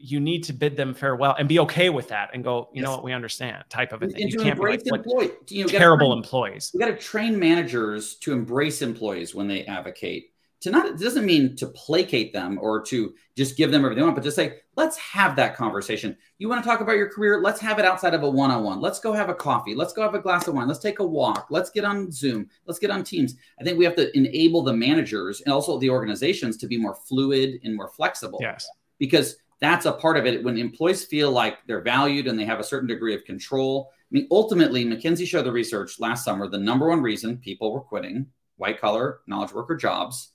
[0.07, 2.85] you need to bid them farewell and be okay with that and go, you yes.
[2.85, 4.29] know what, we understand type of a thing.
[4.29, 6.71] you can't embrace like, employee, you know, terrible train, employees.
[6.73, 10.33] We got to train managers to embrace employees when they advocate.
[10.63, 14.05] To not, it doesn't mean to placate them or to just give them everything they
[14.05, 16.17] want, but just say, let's have that conversation.
[16.39, 17.43] You want to talk about your career?
[17.43, 18.81] Let's have it outside of a one on one.
[18.81, 19.75] Let's go have a coffee.
[19.75, 20.67] Let's go have a glass of wine.
[20.67, 21.49] Let's take a walk.
[21.51, 22.49] Let's get on Zoom.
[22.67, 23.35] Let's get on Teams.
[23.61, 26.95] I think we have to enable the managers and also the organizations to be more
[26.95, 28.39] fluid and more flexible.
[28.41, 28.67] Yes.
[28.99, 32.61] Because that's a part of it when employees feel like they're valued and they have
[32.61, 33.91] a certain degree of control.
[33.93, 37.81] I mean, ultimately, McKinsey showed the research last summer the number one reason people were
[37.81, 40.33] quitting white collar knowledge worker jobs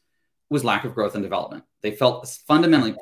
[0.49, 1.63] was lack of growth and development.
[1.81, 2.95] They felt fundamentally,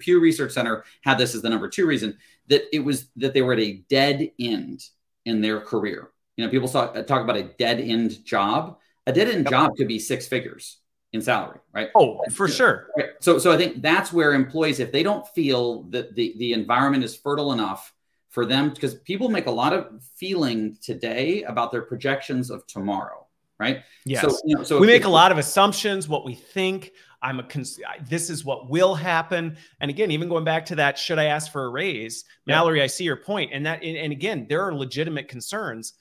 [0.00, 3.42] Pew Research Center had this as the number two reason that it was that they
[3.42, 4.84] were at a dead end
[5.24, 6.10] in their career.
[6.36, 8.78] You know, people saw, talk about a dead end job.
[9.06, 10.79] A dead end job could be six figures
[11.12, 11.88] in salary, right?
[11.96, 12.88] Oh, for sure.
[12.96, 13.10] Right.
[13.20, 17.02] So, so I think that's where employees, if they don't feel that the, the environment
[17.02, 17.92] is fertile enough
[18.28, 23.26] for them, because people make a lot of feeling today about their projections of tomorrow,
[23.58, 23.82] right?
[24.04, 24.22] Yes.
[24.22, 26.92] So, you know, so we make a lot of assumptions, what we think.
[27.22, 29.56] I'm a cons- this is what will happen.
[29.80, 32.24] And again, even going back to that, should I ask for a raise?
[32.46, 32.54] Yeah.
[32.54, 33.50] Mallory, I see your point.
[33.52, 35.94] And that, and again, there are legitimate concerns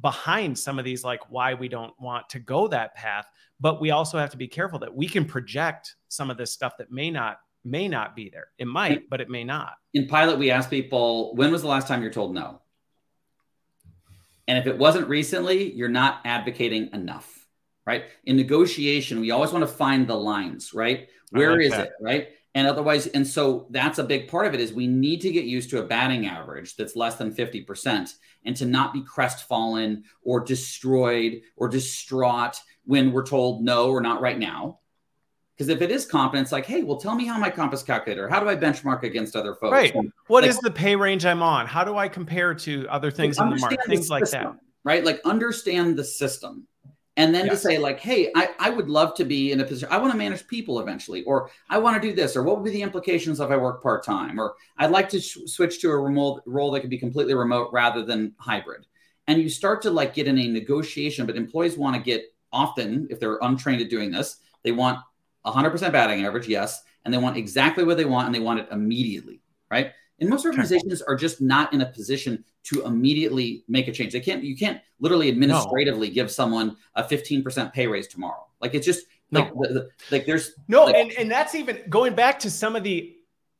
[0.00, 3.26] behind some of these, like why we don't want to go that path
[3.64, 6.74] but we also have to be careful that we can project some of this stuff
[6.76, 8.48] that may not may not be there.
[8.58, 9.72] It might, but it may not.
[9.94, 12.60] In pilot, we ask people, when was the last time you're told no?
[14.46, 17.46] And if it wasn't recently, you're not advocating enough,
[17.86, 18.04] right?
[18.24, 21.08] In negotiation, we always want to find the lines, right?
[21.30, 21.86] Where like is that.
[21.86, 22.28] it, right?
[22.56, 25.44] And otherwise, and so that's a big part of it is we need to get
[25.44, 28.14] used to a batting average that's less than 50%
[28.44, 34.20] and to not be crestfallen or destroyed or distraught when we're told no or not
[34.20, 34.78] right now
[35.56, 38.28] Because if it is it's like, hey, well, tell me how my compass calculator.
[38.28, 39.72] How do I benchmark against other folks?
[39.72, 39.94] Right.
[39.94, 41.66] And what like, is the pay range I'm on?
[41.66, 43.80] How do I compare to other things in the market?
[43.86, 44.54] Things like that.
[44.84, 45.04] Right.
[45.04, 46.68] Like understand the system.
[47.16, 49.88] And then to say, like, hey, I, I would love to be in a position,
[49.90, 52.64] I want to manage people eventually, or I want to do this, or what would
[52.64, 55.90] be the implications if I work part time, or I'd like to sh- switch to
[55.90, 58.86] a remote role that could be completely remote rather than hybrid.
[59.28, 63.06] And you start to like get in a negotiation, but employees want to get often,
[63.10, 64.98] if they're untrained at doing this, they want
[65.46, 68.68] 100% batting average, yes, and they want exactly what they want and they want it
[68.72, 69.92] immediately, right?
[70.20, 74.12] And most organizations are just not in a position to immediately make a change.
[74.12, 76.14] They can't, you can't literally administratively no.
[76.14, 78.46] give someone a 15% pay raise tomorrow.
[78.60, 82.14] Like it's just like, the, the, like there's no, like, and, and that's even going
[82.14, 83.16] back to some of the,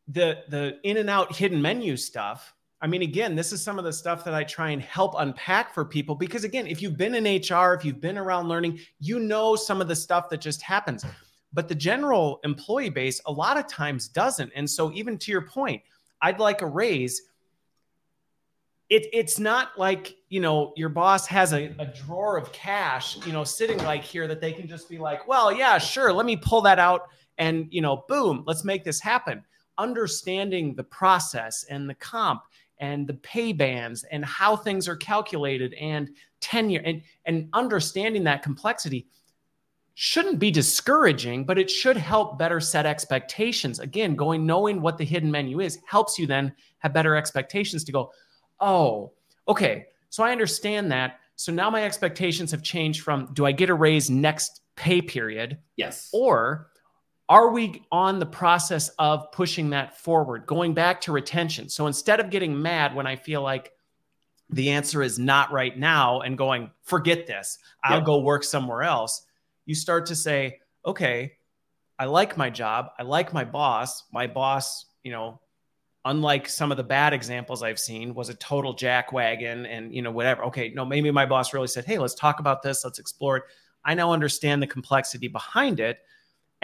[0.09, 2.55] the, the In-N-Out hidden menu stuff.
[2.81, 5.73] I mean, again, this is some of the stuff that I try and help unpack
[5.73, 9.19] for people because, again, if you've been in HR, if you've been around learning, you
[9.19, 11.03] know some of the stuff that just happens.
[11.55, 14.53] But the general employee base, a lot of times, doesn't.
[14.55, 15.81] And so, even to your point,
[16.21, 17.23] I'd like a raise.
[18.91, 23.33] It, it's not like you know your boss has a, a drawer of cash you
[23.33, 26.37] know sitting like here that they can just be like well yeah sure let me
[26.37, 29.43] pull that out and you know boom let's make this happen
[29.79, 32.43] understanding the process and the comp
[32.79, 38.43] and the pay bands and how things are calculated and tenure and, and understanding that
[38.43, 39.07] complexity
[39.95, 43.79] shouldn't be discouraging, but it should help better set expectations.
[43.79, 47.93] Again, going knowing what the hidden menu is helps you then have better expectations to
[47.93, 48.11] go,
[48.61, 49.13] oh,
[49.47, 51.21] okay, so I understand that.
[51.37, 55.59] So now my expectations have changed from do I get a raise next pay period?
[55.77, 56.11] Yes.
[56.13, 56.69] Or
[57.29, 61.69] are we on the process of pushing that forward, going back to retention?
[61.69, 63.73] So instead of getting mad when I feel like
[64.51, 68.07] the answer is not right now and going, forget this, I'll yep.
[68.07, 69.23] go work somewhere else,
[69.67, 71.33] you start to say, okay,
[71.99, 72.89] I like my job.
[72.99, 74.05] I like my boss.
[74.13, 75.41] My boss, you know,
[76.05, 80.11] unlike some of the bad examples I've seen, was a total jackwagon and, you know,
[80.11, 80.45] whatever.
[80.45, 82.85] Okay, no, maybe my boss really said, hey, let's talk about this.
[82.85, 83.45] Let's explore it.
[83.85, 85.99] I now understand the complexity behind it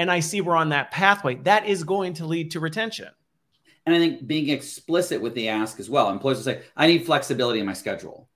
[0.00, 3.08] and I see we're on that pathway, that is going to lead to retention.
[3.84, 6.08] And I think being explicit with the ask as well.
[6.08, 8.26] Employees will say, I need flexibility in my schedule.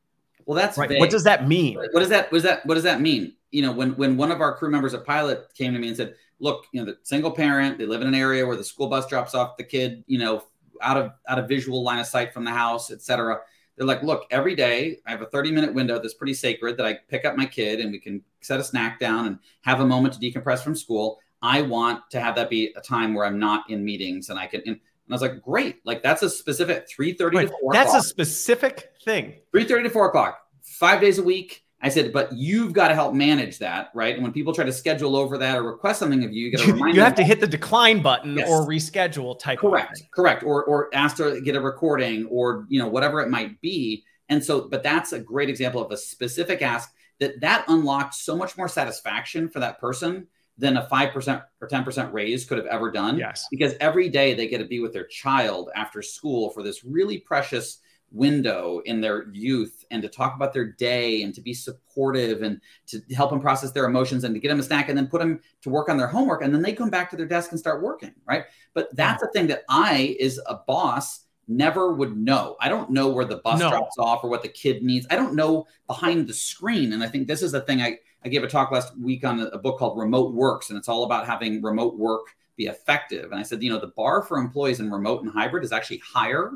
[0.47, 0.89] Well, that's right.
[0.89, 1.01] Vague.
[1.01, 1.77] What does that mean?
[1.77, 3.35] What does that what does that what does that mean?
[3.51, 5.97] You know, when when one of our crew members at Pilot came to me and
[5.97, 8.89] said, Look, you know, the single parent, they live in an area where the school
[8.89, 10.45] bus drops off the kid, you know,
[10.83, 13.41] out of out of visual line of sight from the house, et cetera.
[13.77, 16.87] They're like, look, every day I have a 30 minute window that's pretty sacred that
[16.87, 19.87] I pick up my kid and we can set a snack down and have a
[19.87, 21.19] moment to decompress from school.
[21.43, 24.47] I want to have that be a time where I'm not in meetings and I
[24.47, 24.63] can.
[24.67, 24.81] And
[25.11, 29.35] I was like, great, like that's a specific 3:30 to 4 That's a specific thing.
[29.55, 31.63] 3:30 to 4 o'clock, five days a week.
[31.83, 34.15] I said, but you've got to help manage that, right?
[34.15, 36.65] And when people try to schedule over that or request something of you, you got
[36.65, 38.49] to remind you have to hit the decline button yes.
[38.49, 39.59] or reschedule type.
[39.59, 43.61] Correct, correct, or or ask to get a recording or you know whatever it might
[43.61, 44.03] be.
[44.31, 46.91] And so, but that's a great example of a specific ask
[47.21, 52.13] that that unlocked so much more satisfaction for that person than a 5% or 10%
[52.13, 53.19] raise could have ever done.
[53.19, 53.47] Yes.
[53.51, 57.19] Because every day they get to be with their child after school for this really
[57.19, 57.81] precious
[58.15, 62.61] window in their youth and to talk about their day and to be supportive and
[62.87, 65.21] to help them process their emotions and to get them a snack and then put
[65.21, 67.59] them to work on their homework and then they come back to their desk and
[67.59, 72.57] start working right but that's a thing that i as a boss never would know
[72.61, 73.69] i don't know where the bus no.
[73.69, 77.09] drops off or what the kid needs i don't know behind the screen and i
[77.09, 79.79] think this is the thing i I gave a talk last week on a book
[79.79, 83.33] called Remote Works, and it's all about having remote work be effective.
[83.33, 85.99] And I said, you know, the bar for employees in remote and hybrid is actually
[85.99, 86.53] higher.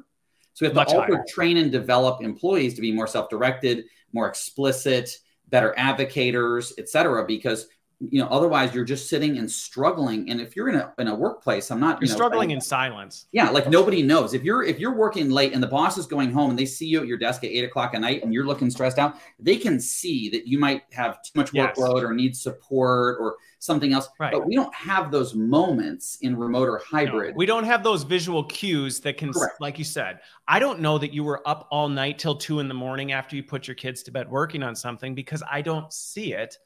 [0.54, 1.24] So we have Much to also higher.
[1.28, 7.66] train and develop employees to be more self-directed, more explicit, better advocators, et cetera, because
[8.00, 10.30] you know otherwise you're just sitting and struggling.
[10.30, 13.26] And if you're in a in a workplace i'm not you know, struggling in silence.
[13.32, 14.34] Yeah like nobody knows.
[14.34, 16.86] If you're if you're working late and the boss is going home and they see
[16.86, 19.56] you at your desk at eight o'clock at night and you're looking stressed out they
[19.56, 22.04] can see that you might have too much workload yes.
[22.04, 24.08] or need support or something else.
[24.20, 24.32] Right.
[24.32, 27.34] but we don't have those moments in remote or hybrid.
[27.34, 29.60] no, we don't have those visual cues that can Correct.
[29.60, 32.68] like you said i don't know that you were up all night till two in
[32.68, 35.92] the morning after you put your kids to bed working on something because i don't
[35.92, 36.56] see it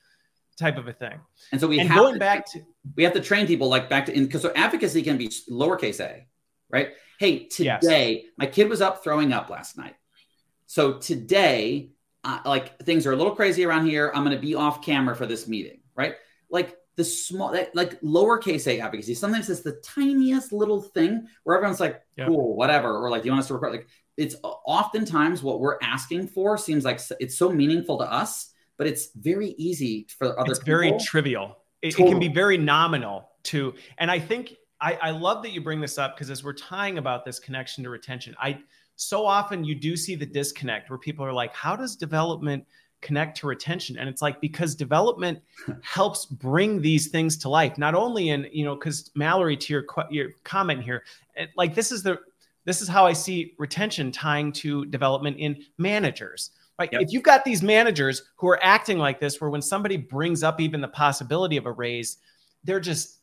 [0.59, 1.19] type of a thing.
[1.51, 2.61] And so we and have going to, back to
[2.97, 6.01] we have to train people like back to in because so advocacy can be lowercase
[6.01, 6.27] a,
[6.71, 6.91] right?
[7.19, 8.25] Hey, today yes.
[8.37, 9.95] my kid was up throwing up last night.
[10.67, 11.91] So today,
[12.25, 14.11] uh, like things are a little crazy around here.
[14.15, 16.15] I'm going to be off camera for this meeting, right?
[16.51, 19.15] Like the small, like lowercase a advocacy.
[19.15, 22.29] Sometimes it's the tiniest little thing where everyone's like, yep.
[22.29, 23.73] cool, whatever, or like, do you want us to record?
[23.73, 28.52] Like, it's oftentimes what we're asking for seems like it's so meaningful to us
[28.83, 30.75] but it's very easy for other it's people.
[30.75, 32.09] very trivial it, totally.
[32.09, 35.81] it, can be very nominal to and i think i i love that you bring
[35.81, 38.59] this up because as we're tying about this connection to retention i
[38.97, 42.65] so often you do see the disconnect where people are like how does development
[43.03, 45.39] connect to retention and it's like because development
[45.83, 49.85] helps bring these things to life not only in you know because mallory to your
[50.11, 51.05] your comment here
[51.57, 52.19] like this is the
[52.65, 56.51] this is how i see retention tying to development in managers
[56.91, 57.03] yep.
[57.03, 60.61] if you've got these managers who are acting like this where when somebody brings up
[60.61, 62.17] even the possibility of a raise
[62.65, 63.21] they're just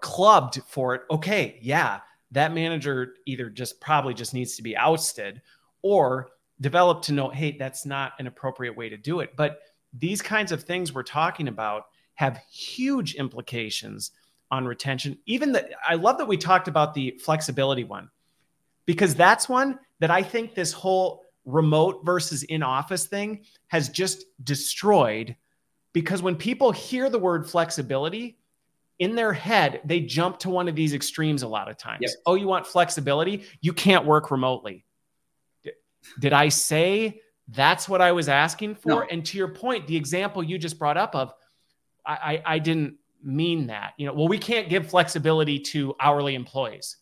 [0.00, 5.40] clubbed for it okay yeah that manager either just probably just needs to be ousted
[5.82, 6.30] or
[6.60, 9.34] developed to know, hey, that's not an appropriate way to do it.
[9.36, 9.60] But
[9.92, 14.12] these kinds of things we're talking about have huge implications
[14.50, 15.18] on retention.
[15.26, 18.10] Even that, I love that we talked about the flexibility one
[18.86, 24.24] because that's one that I think this whole remote versus in office thing has just
[24.42, 25.36] destroyed.
[25.92, 28.38] Because when people hear the word flexibility,
[28.98, 32.00] in their head, they jump to one of these extremes a lot of times.
[32.02, 32.10] Yep.
[32.26, 33.44] Oh, you want flexibility?
[33.60, 34.84] You can't work remotely.
[36.20, 38.88] Did I say that's what I was asking for?
[38.88, 39.02] No.
[39.02, 41.32] And to your point, the example you just brought up of,
[42.06, 43.94] I, I, I didn't mean that.
[43.96, 46.96] You know, well, we can't give flexibility to hourly employees.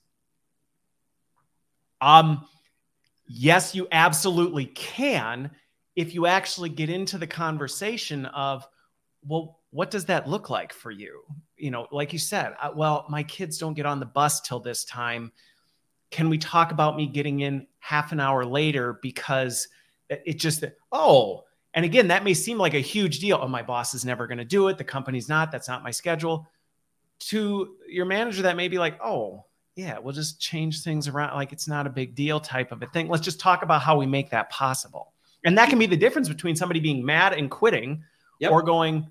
[2.01, 2.47] Um,
[3.27, 5.51] yes, you absolutely can
[5.97, 8.67] if you actually get into the conversation of,
[9.27, 11.23] well, what does that look like for you?
[11.57, 14.61] You know, like you said, uh, well, my kids don't get on the bus till
[14.61, 15.33] this time.
[16.11, 19.69] Can we talk about me getting in half an hour later because
[20.09, 20.63] it just
[20.93, 21.45] oh
[21.75, 23.39] and again that may seem like a huge deal.
[23.41, 24.77] Oh my boss is never going to do it.
[24.77, 25.51] The company's not.
[25.51, 26.47] That's not my schedule.
[27.21, 29.47] To your manager that may be like oh
[29.77, 32.87] yeah we'll just change things around like it's not a big deal type of a
[32.87, 35.13] thing let's just talk about how we make that possible
[35.45, 38.03] and that can be the difference between somebody being mad and quitting
[38.39, 38.53] yep.
[38.53, 39.11] or going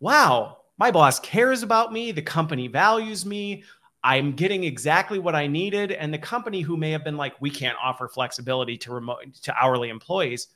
[0.00, 3.62] wow my boss cares about me the company values me
[4.04, 5.90] I'm getting exactly what I needed.
[5.90, 9.56] And the company who may have been like, we can't offer flexibility to remote to
[9.56, 10.48] hourly employees.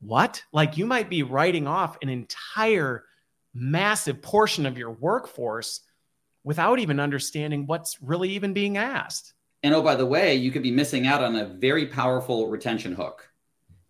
[0.00, 0.42] What?
[0.52, 3.04] Like you might be writing off an entire
[3.52, 5.80] massive portion of your workforce
[6.46, 9.34] without even understanding what's really even being asked.
[9.64, 12.92] And oh, by the way, you could be missing out on a very powerful retention
[12.92, 13.28] hook.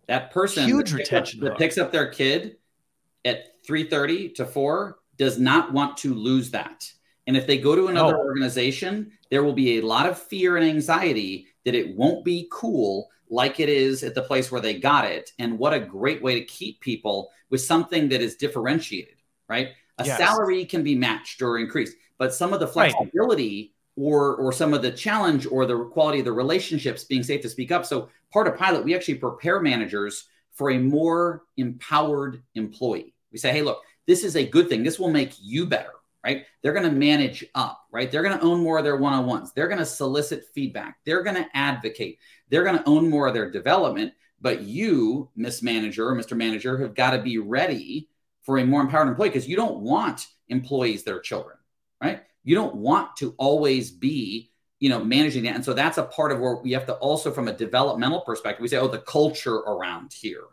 [0.07, 2.57] That person huge that retention up, that picks up their kid
[3.23, 6.91] at 3:30 to 4 does not want to lose that.
[7.27, 8.25] And if they go to another oh.
[8.25, 13.09] organization, there will be a lot of fear and anxiety that it won't be cool
[13.29, 15.31] like it is at the place where they got it.
[15.37, 19.69] And what a great way to keep people with something that is differentiated, right?
[19.99, 20.17] A yes.
[20.17, 24.03] salary can be matched or increased, but some of the flexibility right.
[24.03, 27.49] or or some of the challenge or the quality of the relationships being safe to
[27.49, 27.85] speak up.
[27.85, 33.13] So part of pilot, we actually prepare managers for a more empowered employee.
[33.31, 34.83] We say, hey, look, this is a good thing.
[34.83, 35.91] This will make you better
[36.27, 36.45] right?
[36.61, 38.11] They're going to manage up, right?
[38.11, 39.53] They're going to own more of their one on ones.
[39.53, 40.97] They're going to solicit feedback.
[41.05, 42.19] They're going to advocate.
[42.49, 44.13] They're going to own more of their development.
[44.41, 46.35] But you, Miss Manager or Mr.
[46.35, 48.09] Manager, have got to be ready
[48.41, 51.56] for a more empowered employee because you don't want employees that are children,
[52.01, 52.21] right?
[52.43, 55.55] You don't want to always be, you know, managing that.
[55.55, 58.61] And so that's a part of where we have to also, from a developmental perspective,
[58.61, 60.45] we say, oh, the culture around here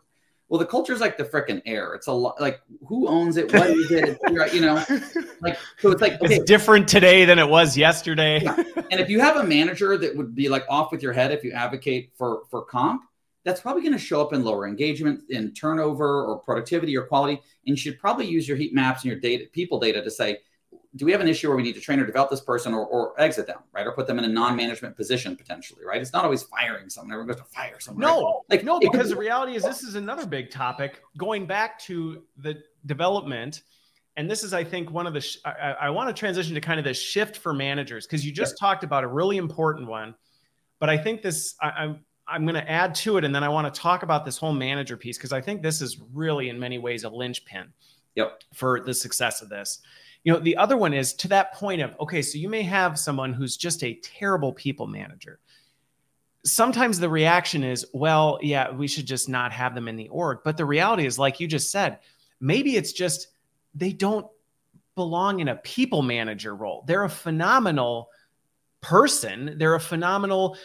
[0.47, 1.93] well, the culture is like the freaking air.
[1.95, 3.51] It's a lot like who owns it?
[3.51, 4.19] What is it?
[4.53, 4.75] you know,
[5.41, 6.35] like so it's like okay.
[6.35, 8.41] it's different today than it was yesterday.
[8.43, 8.55] yeah.
[8.91, 11.43] And if you have a manager that would be like off with your head if
[11.43, 13.01] you advocate for for comp,
[13.43, 17.33] that's probably going to show up in lower engagement, in turnover, or productivity or quality.
[17.33, 20.37] And you should probably use your heat maps and your data, people data, to say,
[20.95, 22.85] do we have an issue where we need to train or develop this person or,
[22.85, 23.85] or exit them, right?
[23.85, 26.01] Or put them in a non-management position potentially, right?
[26.01, 27.11] It's not always firing someone.
[27.11, 28.01] Everyone goes to fire someone.
[28.01, 28.33] No, right?
[28.49, 31.01] like no, because the reality is this is another big topic.
[31.17, 33.63] Going back to the development,
[34.15, 35.21] and this is, I think, one of the.
[35.21, 38.31] Sh- I, I want to transition to kind of the shift for managers because you
[38.31, 40.15] just talked about a really important one,
[40.79, 43.49] but I think this I, I'm I'm going to add to it, and then I
[43.49, 46.57] want to talk about this whole manager piece because I think this is really, in
[46.57, 47.73] many ways, a linchpin.
[48.15, 48.43] Yep.
[48.53, 49.81] For the success of this
[50.25, 52.99] you know the other one is to that point of okay so you may have
[52.99, 55.39] someone who's just a terrible people manager.
[56.43, 60.39] Sometimes the reaction is well yeah we should just not have them in the org.
[60.43, 61.99] But the reality is like you just said
[62.41, 63.27] maybe it's just
[63.73, 64.27] they don't
[64.95, 66.83] belong in a people manager role.
[66.87, 68.09] They're a phenomenal
[68.81, 69.55] person.
[69.57, 70.57] They're a phenomenal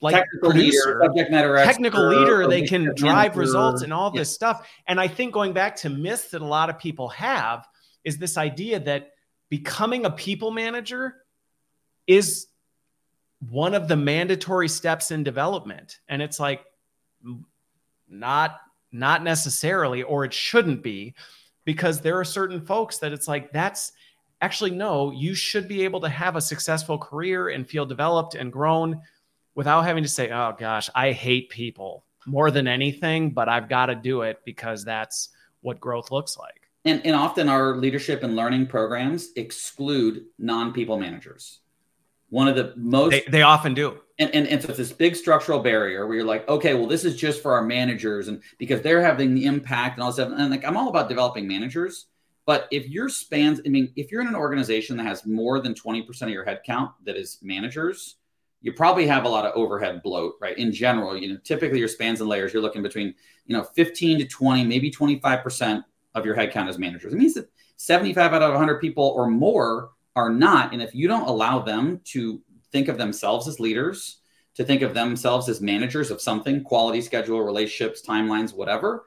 [0.00, 3.40] like technical producer, leader, subject matter expert, technical leader, they can drive manager.
[3.40, 4.68] results and all this stuff.
[4.88, 7.68] And I think going back to myths that a lot of people have
[8.04, 9.12] is this idea that
[9.48, 11.16] becoming a people manager
[12.06, 12.46] is
[13.50, 16.64] one of the mandatory steps in development and it's like
[18.08, 18.60] not
[18.92, 21.14] not necessarily or it shouldn't be
[21.64, 23.92] because there are certain folks that it's like that's
[24.42, 28.52] actually no, you should be able to have a successful career and feel developed and
[28.52, 29.00] grown
[29.54, 33.86] without having to say, oh gosh, I hate people more than anything, but I've got
[33.86, 35.30] to do it because that's
[35.60, 36.61] what growth looks like.
[36.84, 41.60] And, and often our leadership and learning programs exclude non people managers.
[42.28, 44.00] One of the most they, they often do.
[44.18, 47.04] And, and, and so it's this big structural barrier where you're like, okay, well, this
[47.04, 50.32] is just for our managers and because they're having the impact and all this stuff.
[50.36, 52.06] And like, I'm all about developing managers.
[52.46, 55.74] But if your spans, I mean, if you're in an organization that has more than
[55.74, 58.16] 20% of your headcount that is managers,
[58.62, 60.56] you probably have a lot of overhead bloat, right?
[60.56, 63.14] In general, you know, typically your spans and layers, you're looking between,
[63.46, 67.12] you know, 15 to 20, maybe 25% of your headcount as managers.
[67.12, 70.72] It means that 75 out of 100 people or more are not.
[70.72, 72.40] And if you don't allow them to
[72.70, 74.18] think of themselves as leaders,
[74.54, 79.04] to think of themselves as managers of something, quality schedule, relationships, timelines, whatever,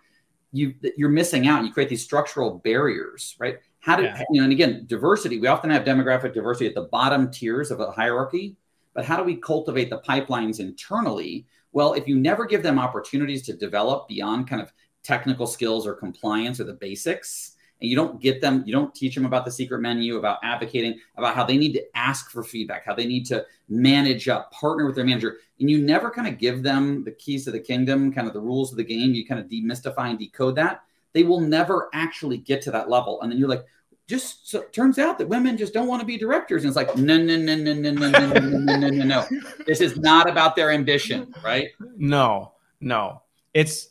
[0.52, 1.64] you you're missing out.
[1.64, 3.58] You create these structural barriers, right?
[3.80, 4.24] How do yeah.
[4.32, 4.46] you know?
[4.46, 5.40] And again, diversity.
[5.40, 8.56] We often have demographic diversity at the bottom tiers of a hierarchy,
[8.94, 11.46] but how do we cultivate the pipelines internally?
[11.72, 14.72] Well, if you never give them opportunities to develop beyond kind of
[15.06, 19.16] technical skills or compliance or the basics, and you don't get them, you don't teach
[19.16, 22.86] them about the secret menu, about advocating, about how they need to ask for feedback,
[22.86, 26.38] how they need to manage up, partner with their manager, and you never kind of
[26.38, 29.26] give them the keys to the kingdom, kind of the rules of the game, you
[29.26, 30.84] kind of demystify and decode that,
[31.14, 33.22] they will never actually get to that level.
[33.22, 33.66] And then you're like,
[34.08, 36.64] just so turns out that women just don't want to be directors.
[36.64, 39.26] And it's like, no, no, no, no, no, no, no, no, no, no, no, no.
[39.66, 41.70] This is not about their ambition, right?
[41.98, 43.24] No, no.
[43.54, 43.90] It's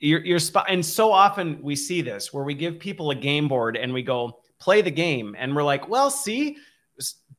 [0.00, 3.48] you're you're spot and so often we see this where we give people a game
[3.48, 6.56] board and we go play the game and we're like, well, see,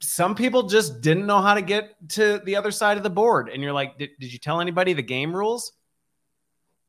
[0.01, 3.47] some people just didn't know how to get to the other side of the board.
[3.47, 5.71] And you're like, did, did you tell anybody the game rules?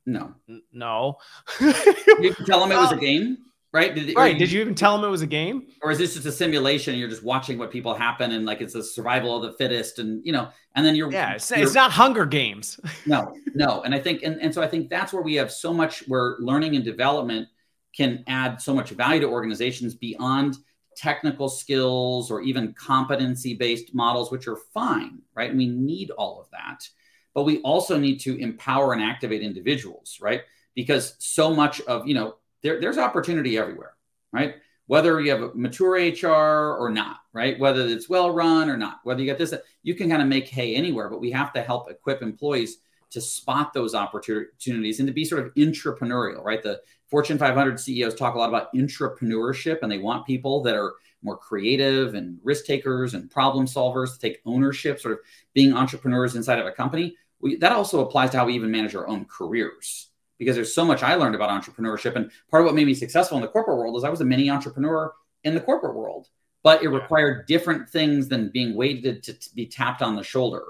[0.07, 0.35] No.
[0.73, 1.19] no.
[1.61, 3.39] you tell them it was a game?
[3.73, 3.95] Right?
[3.95, 4.35] Did, right.
[4.35, 5.67] You, did you even tell them it was a game?
[5.83, 6.95] Or is this just a simulation?
[6.95, 10.25] you're just watching what people happen and like it's a survival of the fittest and,
[10.25, 11.11] you know, and then you're.
[11.11, 12.79] Yeah, it's, you're, it's not Hunger Games.
[13.07, 13.83] no, no.
[13.83, 16.37] And I think, and, and so I think that's where we have so much where
[16.39, 17.49] learning and development
[17.95, 20.57] can add so much value to organizations beyond
[20.97, 25.51] technical skills or even competency based models, which are fine, right?
[25.51, 26.89] And we need all of that.
[27.35, 30.43] But we also need to empower and activate individuals, right?
[30.75, 33.95] Because so much of, you know, there, there's opportunity everywhere,
[34.33, 34.57] right?
[34.87, 37.59] Whether you have a mature HR or not, right?
[37.59, 40.49] Whether it's well run or not, whether you get this, you can kind of make
[40.49, 42.79] hay anywhere, but we have to help equip employees
[43.11, 46.63] to spot those opportunities and to be sort of entrepreneurial, right?
[46.63, 50.95] The Fortune 500 CEOs talk a lot about entrepreneurship and they want people that are
[51.23, 55.21] more creative and risk takers and problem solvers to take ownership, sort of
[55.53, 57.17] being entrepreneurs inside of a company.
[57.41, 60.09] We, that also applies to how we even manage our own careers,
[60.43, 62.17] because there's so much I learned about entrepreneurship.
[62.17, 64.25] And part of what made me successful in the corporate world is I was a
[64.25, 65.13] mini entrepreneur
[65.45, 66.27] in the corporate world,
[66.65, 70.65] but it required different things than being waited to, to be tapped on the shoulder.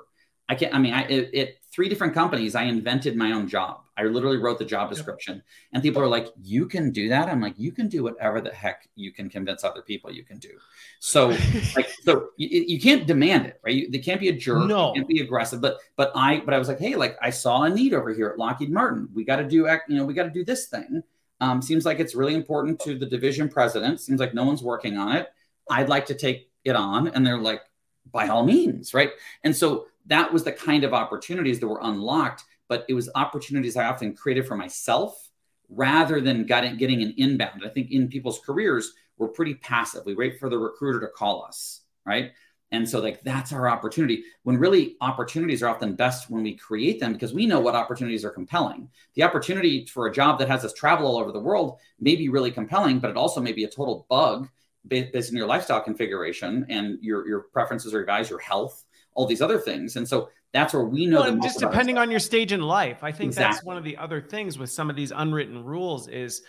[0.49, 3.81] I can't, I mean, I, it, it three different companies, I invented my own job.
[3.97, 5.43] I literally wrote the job description.
[5.73, 7.29] And people are like, you can do that?
[7.29, 10.39] I'm like, you can do whatever the heck you can convince other people you can
[10.39, 10.51] do.
[10.99, 11.29] So,
[11.77, 13.75] like, so you, you can't demand it, right?
[13.75, 14.67] You, they can't be a jerk.
[14.67, 14.89] No.
[14.89, 15.61] You can't be aggressive.
[15.61, 18.29] But, but I, but I was like, hey, like, I saw a need over here
[18.29, 19.09] at Lockheed Martin.
[19.15, 21.03] We got to do, you know, we got to do this thing.
[21.41, 24.01] Um, seems like it's really important to the division president.
[24.01, 25.29] Seems like no one's working on it.
[25.71, 27.09] I'd like to take it on.
[27.09, 27.63] And they're like,
[28.11, 29.11] by all means, right?
[29.43, 33.77] And so that was the kind of opportunities that were unlocked but it was opportunities
[33.77, 35.29] I often created for myself
[35.69, 37.63] rather than getting, an inbound.
[37.67, 40.07] I think in people's careers, we're pretty passive.
[40.07, 42.33] We wait for the recruiter to call us, right?
[42.71, 44.25] And so, like, that's our opportunity.
[44.45, 48.25] When really opportunities are often best when we create them because we know what opportunities
[48.25, 48.89] are compelling.
[49.17, 52.31] The opportunity for a job that has us travel all over the world may be
[52.31, 54.49] really compelling, but it also may be a total bug
[54.89, 58.85] based on your lifestyle configuration and your, your preferences or your your health,
[59.15, 59.97] all these other things.
[59.97, 61.21] And so, that's where we know.
[61.21, 63.55] Well, just depending on your stage in life, I think exactly.
[63.55, 66.43] that's one of the other things with some of these unwritten rules is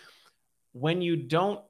[0.72, 1.60] when you don't,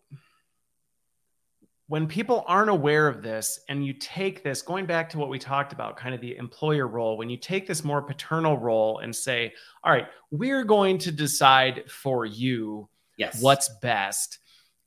[1.87, 5.39] when people aren't aware of this, and you take this, going back to what we
[5.39, 9.15] talked about, kind of the employer role, when you take this more paternal role and
[9.15, 9.53] say,
[9.85, 13.41] "All right, we're going to decide for you yes.
[13.41, 14.39] what's best,"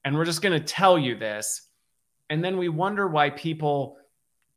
[0.03, 1.61] and we're just going to tell you this,
[2.29, 3.97] and then we wonder why people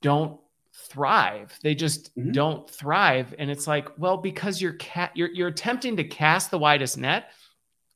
[0.02, 0.40] don't
[0.74, 1.58] thrive.
[1.62, 2.32] They just mm-hmm.
[2.32, 3.34] don't thrive.
[3.38, 7.30] And it's like, well, because you're cat you're you're attempting to cast the widest net,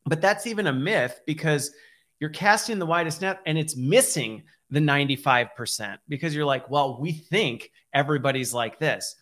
[0.04, 1.72] but that's even a myth because
[2.20, 7.12] you're casting the widest net and it's missing the 95% because you're like, well, we
[7.12, 9.16] think everybody's like this.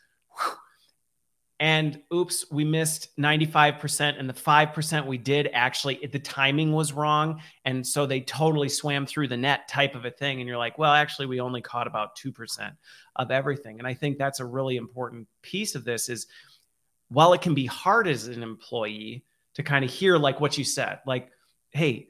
[1.62, 4.18] And oops, we missed 95%.
[4.18, 7.40] And the 5% we did actually, the timing was wrong.
[7.64, 10.40] And so they totally swam through the net type of a thing.
[10.40, 12.72] And you're like, well, actually, we only caught about 2%
[13.14, 13.78] of everything.
[13.78, 16.26] And I think that's a really important piece of this is
[17.10, 20.64] while it can be hard as an employee to kind of hear, like what you
[20.64, 21.30] said, like,
[21.70, 22.08] hey,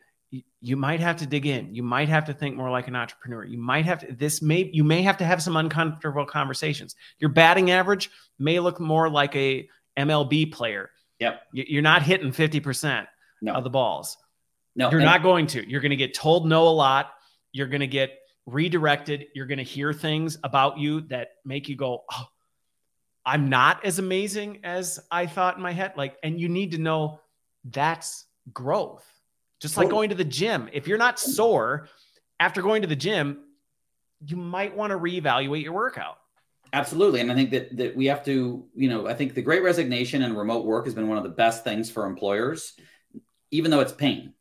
[0.60, 1.74] you might have to dig in.
[1.74, 3.44] You might have to think more like an entrepreneur.
[3.44, 6.96] You might have to this may you may have to have some uncomfortable conversations.
[7.18, 9.68] Your batting average may look more like a
[9.98, 10.90] mlb player.
[11.18, 11.42] Yep.
[11.52, 13.06] You're not hitting 50%
[13.42, 13.52] no.
[13.52, 14.16] of the balls.
[14.74, 15.68] No you're and- not going to.
[15.68, 17.12] You're going to get told no a lot.
[17.52, 18.10] You're going to get
[18.46, 19.26] redirected.
[19.34, 22.24] You're going to hear things about you that make you go oh
[23.24, 25.92] i'm not as amazing as i thought in my head.
[25.96, 27.20] Like and you need to know
[27.64, 29.06] that's growth
[29.62, 30.68] just like going to the gym.
[30.72, 31.88] If you're not sore
[32.40, 33.38] after going to the gym,
[34.26, 36.18] you might want to reevaluate your workout.
[36.72, 37.20] Absolutely.
[37.20, 40.22] And I think that that we have to, you know, I think the great resignation
[40.22, 42.74] and remote work has been one of the best things for employers,
[43.50, 44.34] even though it's pain.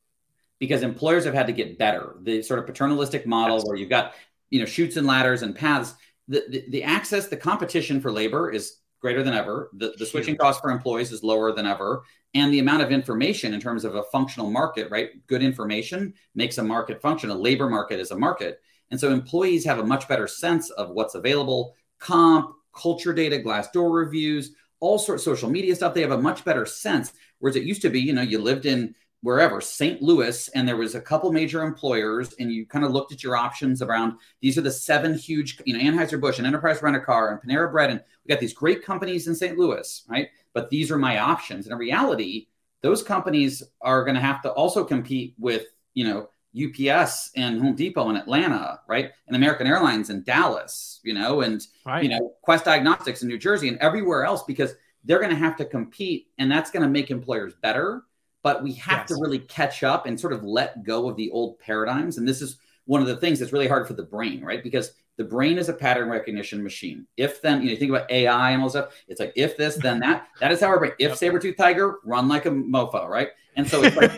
[0.57, 2.15] Because employers have had to get better.
[2.21, 3.69] The sort of paternalistic model Absolutely.
[3.69, 4.13] where you've got,
[4.49, 5.95] you know, chutes and ladders and paths,
[6.27, 9.69] the, the, the access, the competition for labor is greater than ever.
[9.73, 13.53] The, the switching cost for employees is lower than ever and the amount of information
[13.53, 15.09] in terms of a functional market, right?
[15.27, 17.29] Good information makes a market function.
[17.29, 18.61] A labor market is a market.
[18.89, 23.93] And so employees have a much better sense of what's available, comp, culture data, Glassdoor
[23.93, 25.93] reviews, all sorts of social media stuff.
[25.93, 27.11] They have a much better sense.
[27.39, 30.01] Whereas it used to be, you know, you lived in wherever, St.
[30.01, 33.35] Louis, and there was a couple major employers, and you kind of looked at your
[33.35, 37.71] options around these are the seven huge, you know, Anheuser-Busch and Enterprise Rent-A-Car and Panera
[37.71, 37.91] Bread.
[37.91, 39.57] And we got these great companies in St.
[39.57, 40.29] Louis, right?
[40.53, 41.65] but these are my options.
[41.65, 42.47] And in reality,
[42.81, 47.75] those companies are going to have to also compete with, you know, UPS and Home
[47.75, 49.11] Depot in Atlanta, right?
[49.27, 52.03] And American Airlines in Dallas, you know, and right.
[52.03, 54.73] you know, Quest Diagnostics in New Jersey and everywhere else because
[55.05, 58.03] they're going to have to compete and that's going to make employers better,
[58.43, 59.07] but we have yes.
[59.09, 62.41] to really catch up and sort of let go of the old paradigms and this
[62.41, 64.63] is one of the things that's really hard for the brain, right?
[64.63, 67.05] Because the brain is a pattern recognition machine.
[67.15, 69.75] If then, you know, you think about AI and all stuff, it's like if this,
[69.75, 70.27] then that.
[70.39, 70.93] That is how our brain.
[70.99, 73.29] If saber tooth tiger, run like a mofo, right?
[73.55, 74.11] And so it's like,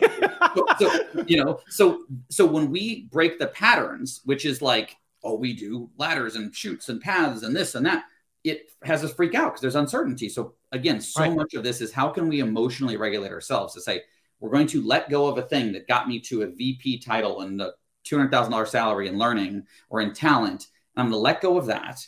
[0.55, 5.35] so, so, you know, so so when we break the patterns, which is like, oh,
[5.35, 8.05] we do ladders and chutes and paths and this and that,
[8.43, 10.29] it has us freak out because there's uncertainty.
[10.29, 11.35] So again, so right.
[11.35, 14.01] much of this is how can we emotionally regulate ourselves to say
[14.43, 17.39] we're going to let go of a thing that got me to a VP title
[17.41, 17.73] and the
[18.05, 20.67] $200,000 salary in learning or in talent
[20.97, 22.05] I'm going to let go of that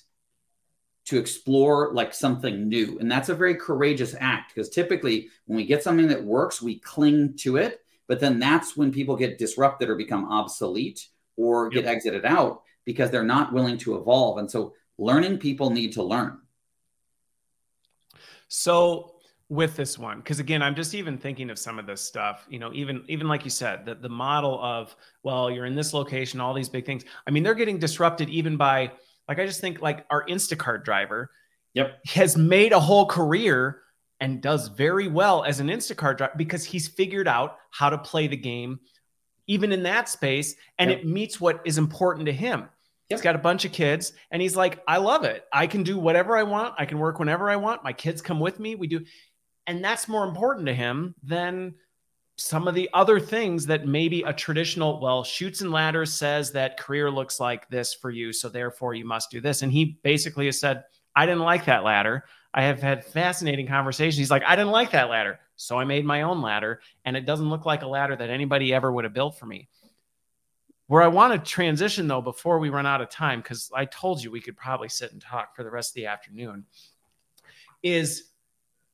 [1.05, 2.99] to explore like something new.
[2.99, 6.79] And that's a very courageous act because typically when we get something that works, we
[6.79, 7.79] cling to it.
[8.07, 11.07] But then that's when people get disrupted or become obsolete
[11.37, 14.39] or get exited out because they're not willing to evolve.
[14.39, 16.39] And so learning people need to learn.
[18.49, 19.14] So
[19.49, 22.57] with this one because again i'm just even thinking of some of this stuff you
[22.57, 26.41] know even even like you said the, the model of well you're in this location
[26.41, 28.91] all these big things i mean they're getting disrupted even by
[29.29, 31.29] like i just think like our instacart driver
[31.75, 33.81] yep has made a whole career
[34.19, 38.25] and does very well as an instacart driver because he's figured out how to play
[38.25, 38.79] the game
[39.45, 41.01] even in that space and yep.
[41.01, 42.67] it meets what is important to him
[43.09, 43.19] Yep.
[43.19, 45.45] He's got a bunch of kids and he's like, I love it.
[45.53, 46.73] I can do whatever I want.
[46.79, 47.83] I can work whenever I want.
[47.83, 48.73] My kids come with me.
[48.73, 49.05] We do.
[49.67, 51.75] And that's more important to him than
[52.37, 56.77] some of the other things that maybe a traditional, well, chutes and ladders says that
[56.77, 58.33] career looks like this for you.
[58.33, 59.61] So therefore you must do this.
[59.61, 60.83] And he basically has said,
[61.15, 62.25] I didn't like that ladder.
[62.53, 64.17] I have had fascinating conversations.
[64.17, 65.39] He's like, I didn't like that ladder.
[65.55, 66.81] So I made my own ladder.
[67.05, 69.69] And it doesn't look like a ladder that anybody ever would have built for me.
[70.87, 74.21] Where I want to transition though, before we run out of time, because I told
[74.21, 76.65] you we could probably sit and talk for the rest of the afternoon,
[77.81, 78.25] is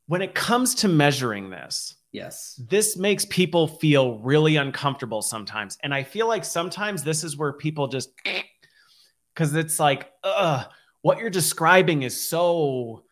[0.08, 5.78] when it comes to measuring this, yes, this makes people feel really uncomfortable sometimes.
[5.84, 8.12] And I feel like sometimes this is where people just
[9.34, 10.66] because it's like, ugh,
[11.02, 13.04] what you're describing is so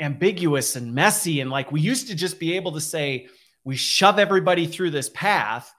[0.00, 1.40] ambiguous and messy.
[1.40, 3.28] And like we used to just be able to say,
[3.64, 5.72] we shove everybody through this path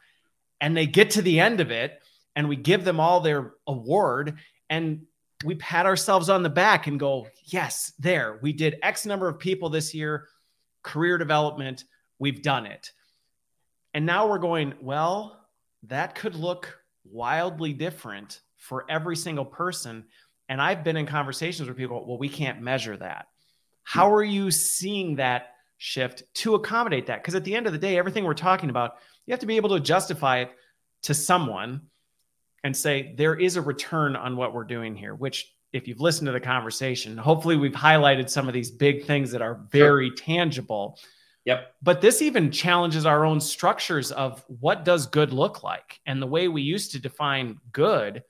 [0.59, 2.01] and they get to the end of it
[2.35, 4.39] and we give them all their award.
[4.69, 5.05] And
[5.45, 9.39] we pat ourselves on the back and go, yes, there, we did X number of
[9.39, 10.27] people this year,
[10.83, 11.85] career development,
[12.19, 12.91] we've done it.
[13.93, 15.45] And now we're going, well,
[15.83, 20.05] that could look wildly different for every single person.
[20.49, 23.27] And I've been in conversations where people, well, we can't measure that.
[23.83, 27.21] How are you seeing that shift to accommodate that?
[27.21, 29.57] Because at the end of the day, everything we're talking about, you have to be
[29.57, 30.51] able to justify it
[31.03, 31.81] to someone
[32.65, 36.25] and say there is a return on what we're doing here, which if you've listened
[36.25, 37.15] to the conversation.
[37.15, 40.15] Hopefully, we've highlighted some of these big things that are very sure.
[40.15, 40.97] tangible.
[41.45, 41.75] Yep.
[41.83, 46.25] But this even challenges our own structures of what does good look like and the
[46.25, 48.23] way we used to define good,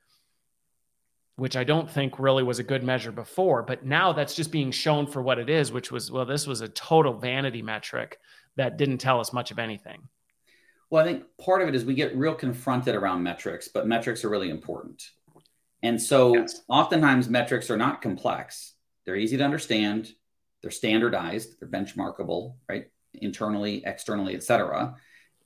[1.38, 3.64] which I don't think really was a good measure before.
[3.64, 6.60] But now that's just being shown for what it is, which was, well, this was
[6.60, 8.20] a total vanity metric
[8.58, 10.10] that didn't tell us much of anything.
[10.96, 14.24] Well, I think part of it is we get real confronted around metrics, but metrics
[14.24, 15.04] are really important.
[15.84, 16.62] And so yes.
[16.70, 18.76] oftentimes metrics are not complex.
[19.06, 20.14] They're easy to understand.
[20.62, 21.60] They're standardized.
[21.60, 22.86] They're benchmarkable, right?
[23.14, 24.96] Internally, externally, et cetera.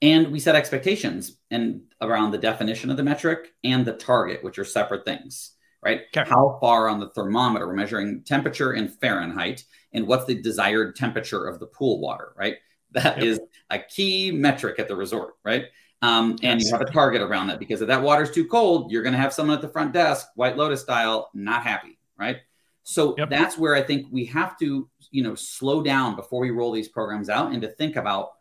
[0.04, 4.60] And we set expectations and around the definition of the metric and the target, which
[4.60, 6.02] are separate things, right?
[6.16, 6.30] Okay.
[6.30, 11.48] How far on the thermometer we're measuring temperature in Fahrenheit and what's the desired temperature
[11.48, 12.58] of the pool water, right?
[12.92, 13.26] That yep.
[13.26, 15.66] is a key metric at the resort, right?
[16.02, 19.04] Um, and you have a target around that because if that water's too cold, you're
[19.04, 22.38] going to have someone at the front desk, White Lotus style, not happy, right?
[22.84, 23.30] So yep.
[23.30, 26.88] that's where I think we have to, you know, slow down before we roll these
[26.88, 28.32] programs out and to think about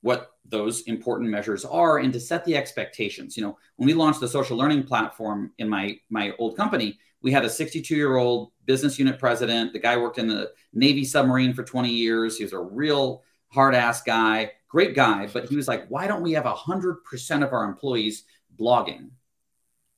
[0.00, 3.36] what those important measures are and to set the expectations.
[3.36, 7.30] You know, when we launched the social learning platform in my my old company, we
[7.30, 9.72] had a 62 year old business unit president.
[9.72, 12.36] The guy worked in the Navy submarine for 20 years.
[12.36, 13.22] He was a real
[13.52, 17.52] hard ass guy great guy, but he was like, why don't we have 100% of
[17.52, 18.24] our employees
[18.58, 18.96] blogging?
[18.96, 19.10] And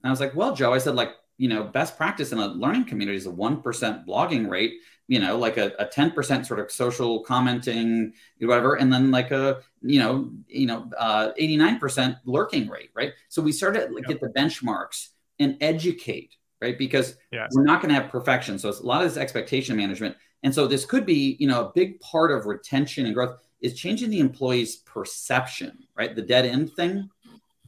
[0.02, 2.86] I was like, well, Joe, I said, like, you know, best practice in a learning
[2.86, 3.62] community is a 1%
[4.04, 4.74] blogging rate,
[5.06, 8.74] you know, like a, a 10% sort of social commenting, whatever.
[8.74, 13.12] And then like a, you know, you know, uh, 89% lurking rate, right?
[13.28, 14.06] So we started to yep.
[14.06, 16.76] get the benchmarks and educate, right?
[16.76, 17.50] Because yes.
[17.52, 18.58] we're not going to have perfection.
[18.58, 20.16] So it's a lot of this expectation management.
[20.44, 23.74] And so this could be, you know, a big part of retention and growth is
[23.74, 26.14] changing the employee's perception, right?
[26.14, 27.08] The dead end thing.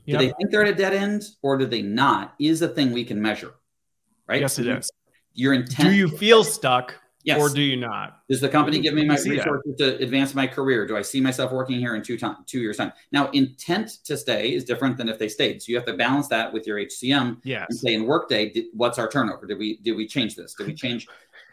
[0.07, 0.21] Do yep.
[0.21, 2.35] they think they're at a dead end or do they not?
[2.39, 3.55] Is a thing we can measure,
[4.29, 4.43] right?
[4.43, 4.91] Yes, it is.
[5.33, 5.89] Your intent.
[5.89, 6.95] Do you feel stuck?
[7.27, 7.41] Yes.
[7.41, 8.21] Or do you not?
[8.31, 9.99] Does the company give me my resources that.
[9.99, 10.87] to advance my career?
[10.87, 12.93] Do I see myself working here in two time, two years time?
[13.11, 15.61] Now, intent to stay is different than if they stayed.
[15.61, 17.39] So you have to balance that with your HCM.
[17.43, 17.67] Yes.
[17.69, 19.45] And say in Workday, did, what's our turnover?
[19.45, 20.55] Did we did we change this?
[20.55, 21.09] Did we change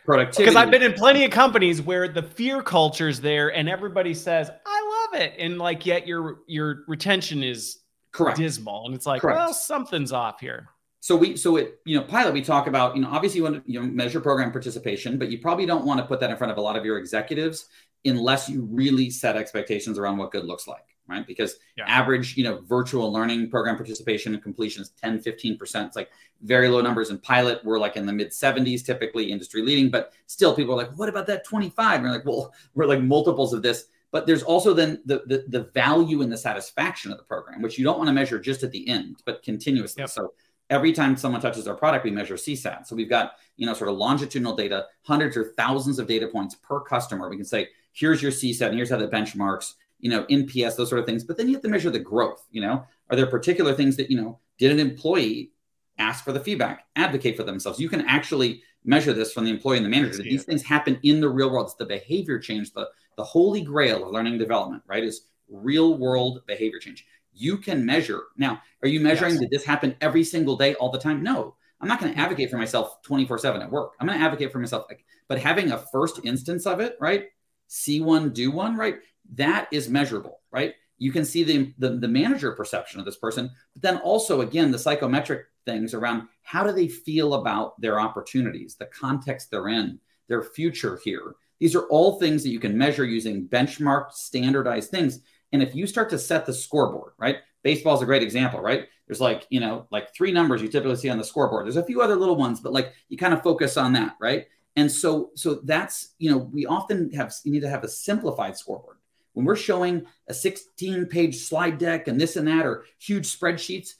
[0.05, 0.43] productivity.
[0.43, 4.49] Because I've been in plenty of companies where the fear culture's there and everybody says,
[4.65, 5.35] I love it.
[5.37, 7.79] And like yet your your retention is
[8.11, 8.85] correct dismal.
[8.85, 9.37] And it's like, correct.
[9.37, 10.69] well, something's off here.
[10.99, 13.65] So we so it, you know, pilot, we talk about, you know, obviously you want
[13.65, 16.37] to you know measure program participation, but you probably don't want to put that in
[16.37, 17.67] front of a lot of your executives
[18.05, 21.27] unless you really set expectations around what good looks like right?
[21.27, 21.85] Because yeah.
[21.87, 25.85] average, you know, virtual learning program participation and completion is 10, 15%.
[25.87, 26.09] It's like
[26.41, 27.63] very low numbers in pilot.
[27.63, 31.09] We're like in the mid 70s, typically industry leading, but still people are like, what
[31.09, 31.95] about that 25?
[31.95, 33.85] And we're like, well, we're like multiples of this.
[34.11, 37.79] But there's also then the, the, the value and the satisfaction of the program, which
[37.79, 40.01] you don't want to measure just at the end, but continuously.
[40.01, 40.09] Yep.
[40.09, 40.33] So
[40.69, 42.85] every time someone touches our product, we measure CSAT.
[42.85, 46.55] So we've got, you know, sort of longitudinal data, hundreds or thousands of data points
[46.55, 47.29] per customer.
[47.29, 49.73] We can say, here's your CSAT and here's how the benchmarks
[50.03, 51.23] you know, NPS, those sort of things.
[51.23, 52.45] But then you have to measure the growth.
[52.51, 55.53] You know, are there particular things that, you know, did an employee
[55.97, 57.79] ask for the feedback, advocate for themselves?
[57.79, 60.17] You can actually measure this from the employee and the manager.
[60.17, 61.67] That these things happen in the real world.
[61.67, 65.05] It's the behavior change, the, the holy grail of learning development, right?
[65.05, 67.05] Is real world behavior change.
[67.31, 68.23] You can measure.
[68.35, 69.39] Now, are you measuring yes.
[69.39, 71.23] did this happen every single day all the time?
[71.23, 71.55] No.
[71.79, 72.25] I'm not going to mm-hmm.
[72.25, 73.93] advocate for myself 24 7 at work.
[74.01, 74.85] I'm going to advocate for myself.
[75.29, 77.27] But having a first instance of it, right?
[77.67, 78.95] See one, do one, right?
[79.35, 80.73] That is measurable, right?
[80.97, 84.71] You can see the, the, the manager perception of this person, but then also, again,
[84.71, 89.99] the psychometric things around how do they feel about their opportunities, the context they're in,
[90.27, 91.35] their future here.
[91.59, 95.19] These are all things that you can measure using benchmarked, standardized things.
[95.51, 97.37] And if you start to set the scoreboard, right?
[97.63, 98.87] Baseball is a great example, right?
[99.07, 101.65] There's like, you know, like three numbers you typically see on the scoreboard.
[101.65, 104.47] There's a few other little ones, but like you kind of focus on that, right?
[104.75, 108.57] And so, so that's, you know, we often have, you need to have a simplified
[108.57, 108.97] scoreboard
[109.33, 113.93] when we're showing a 16 page slide deck and this and that, or huge spreadsheets,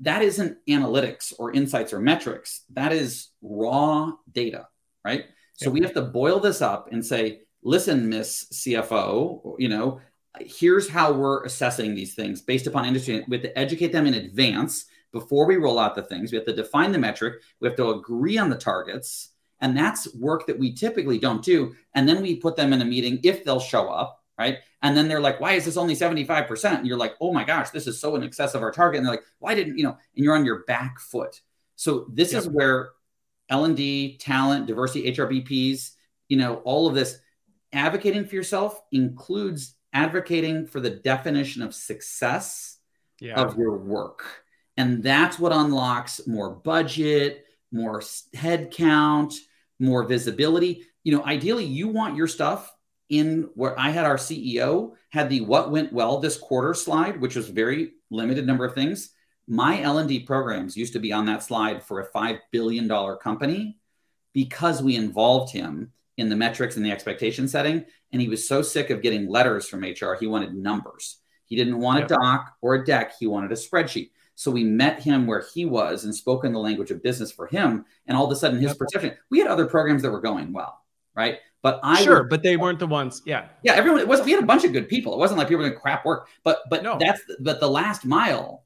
[0.00, 2.64] that isn't analytics or insights or metrics.
[2.72, 4.68] That is raw data,
[5.04, 5.24] right?
[5.54, 10.00] So we have to boil this up and say, listen, Miss CFO, you know,
[10.40, 13.24] here's how we're assessing these things based upon industry.
[13.26, 16.30] We have to educate them in advance before we roll out the things.
[16.30, 17.42] We have to define the metric.
[17.60, 19.30] We have to agree on the targets.
[19.60, 21.74] And that's work that we typically don't do.
[21.94, 24.58] And then we put them in a meeting if they'll show up right?
[24.82, 26.78] And then they're like, why is this only 75%?
[26.78, 28.98] And you're like, oh my gosh, this is so in excess of our target.
[28.98, 31.40] And they're like, why didn't, you know, and you're on your back foot.
[31.76, 32.42] So this yep.
[32.42, 32.90] is where
[33.48, 35.92] L&D, talent, diversity, HRBPs,
[36.28, 37.18] you know, all of this
[37.72, 42.78] advocating for yourself includes advocating for the definition of success
[43.20, 43.34] yeah.
[43.34, 44.24] of your work.
[44.76, 48.02] And that's what unlocks more budget, more
[48.32, 49.34] head count,
[49.80, 50.84] more visibility.
[51.02, 52.72] You know, ideally, you want your stuff
[53.08, 57.36] in where I had our CEO had the what went well this quarter slide, which
[57.36, 59.10] was very limited number of things.
[59.46, 63.78] My L&D programs used to be on that slide for a $5 billion company
[64.34, 67.84] because we involved him in the metrics and the expectation setting.
[68.12, 71.20] And he was so sick of getting letters from HR, he wanted numbers.
[71.46, 72.10] He didn't want yep.
[72.10, 74.10] a doc or a deck, he wanted a spreadsheet.
[74.34, 77.46] So we met him where he was and spoke in the language of business for
[77.46, 77.84] him.
[78.06, 78.78] And all of a sudden, his yep.
[78.78, 80.80] perception, we had other programs that were going well,
[81.16, 81.38] right?
[81.62, 83.22] But I sure, would, but they weren't the ones.
[83.24, 83.74] Yeah, yeah.
[83.74, 85.12] Everyone, it was we had a bunch of good people.
[85.12, 86.28] It wasn't like people were doing crap work.
[86.44, 86.98] But but no.
[87.00, 88.64] that's but the last mile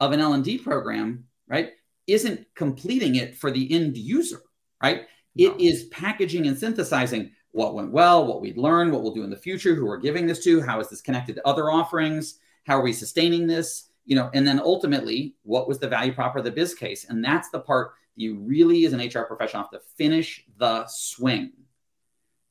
[0.00, 1.70] of an L and D program, right,
[2.06, 4.40] isn't completing it for the end user,
[4.82, 5.02] right?
[5.36, 5.54] No.
[5.54, 9.30] It is packaging and synthesizing what went well, what we learned, what we'll do in
[9.30, 12.78] the future, who we're giving this to, how is this connected to other offerings, how
[12.78, 16.44] are we sustaining this, you know, and then ultimately, what was the value prop of
[16.44, 17.06] the biz case?
[17.08, 21.52] And that's the part you really, as an HR professional, have to finish the swing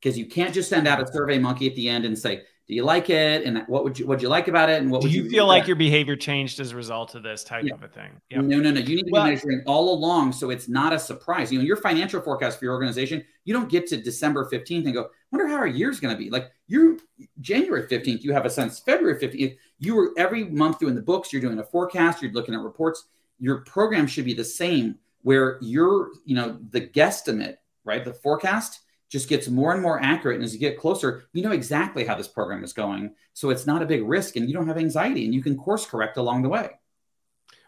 [0.05, 2.75] because you can't just send out a survey monkey at the end and say, do
[2.75, 3.43] you like it?
[3.43, 4.79] And what would you what you like about it?
[4.79, 7.23] And what do would you, you feel like your behavior changed as a result of
[7.23, 7.73] this type yeah.
[7.73, 8.11] of a thing?
[8.29, 8.43] Yep.
[8.43, 8.71] no no.
[8.71, 11.51] No you need to well, be measuring all along so it's not a surprise.
[11.51, 14.93] You know your financial forecast for your organization you don't get to december 15th and
[14.93, 16.29] go wonder how our year's going to be.
[16.29, 16.97] Like you're
[17.41, 18.79] january 15th you have a sense.
[18.79, 22.53] February 15th you were every month doing the books you're doing a forecast you're looking
[22.53, 23.05] at reports.
[23.39, 28.81] Your program should be the same where you're you know the guesstimate right the forecast
[29.15, 30.35] just gets more and more accurate.
[30.35, 33.15] And as you get closer, you know exactly how this program is going.
[33.31, 35.85] So it's not a big risk and you don't have anxiety and you can course
[35.85, 36.71] correct along the way.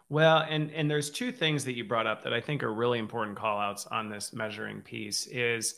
[0.10, 3.00] Well, and and there's two things that you brought up that I think are really
[3.00, 5.76] important call outs on this measuring piece is,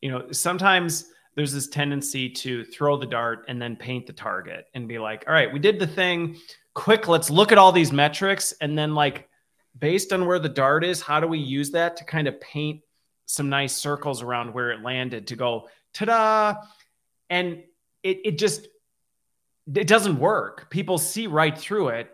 [0.00, 4.68] you know, sometimes there's this tendency to throw the dart and then paint the target
[4.72, 6.38] and be like, all right, we did the thing.
[6.72, 8.54] Quick, let's look at all these metrics.
[8.62, 9.28] And then, like,
[9.78, 12.80] based on where the dart is, how do we use that to kind of paint
[13.30, 16.54] some nice circles around where it landed to go ta-da!
[17.28, 17.62] And
[18.02, 18.68] it, it just
[19.74, 20.70] it doesn't work.
[20.70, 22.10] People see right through it.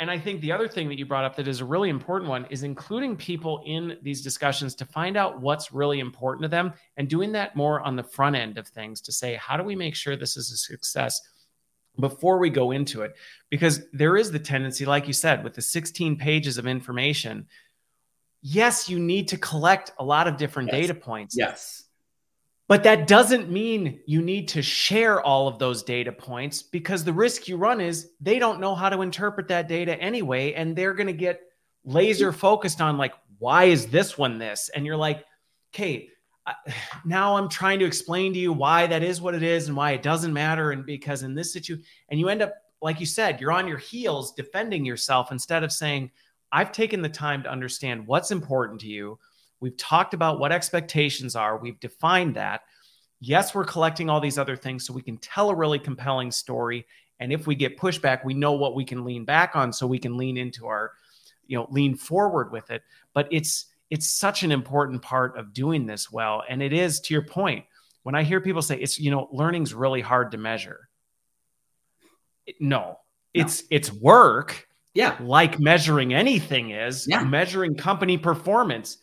[0.00, 2.30] And i think the other thing that you brought up that is a really important
[2.30, 6.72] one is including people in these discussions to find out what's really important to them
[6.96, 9.74] and doing that more on the front end of things to say how do we
[9.74, 11.20] make sure this is a success
[12.00, 13.16] before we go into it?
[13.50, 17.46] Because there is the tendency like you said with the 16 pages of information
[18.48, 20.80] yes, you need to collect a lot of different yes.
[20.80, 21.36] data points.
[21.36, 21.84] Yes.
[22.66, 27.12] But that doesn't mean you need to share all of those data points because the
[27.12, 30.52] risk you run is they don't know how to interpret that data anyway.
[30.52, 31.40] And they're going to get
[31.84, 34.70] laser focused on, like, why is this one this?
[34.74, 35.24] And you're like,
[35.74, 36.10] okay,
[37.04, 39.92] now I'm trying to explain to you why that is what it is and why
[39.92, 40.72] it doesn't matter.
[40.72, 43.78] And because in this situation, and you end up, like you said, you're on your
[43.78, 46.10] heels defending yourself instead of saying,
[46.52, 49.18] I've taken the time to understand what's important to you.
[49.60, 52.62] We've talked about what expectations are, we've defined that.
[53.20, 56.86] Yes, we're collecting all these other things so we can tell a really compelling story.
[57.18, 59.98] And if we get pushback, we know what we can lean back on so we
[59.98, 60.92] can lean into our,
[61.48, 62.82] you know, lean forward with it.
[63.14, 66.44] But it's, it's such an important part of doing this well.
[66.48, 67.64] And it is to your point,
[68.04, 70.88] when I hear people say it's, you know, learning's really hard to measure.
[72.60, 72.98] No, no.
[73.34, 74.67] it's, it's work
[74.98, 75.16] yeah.
[75.20, 77.22] Like measuring anything is, yeah.
[77.22, 78.98] measuring company performance.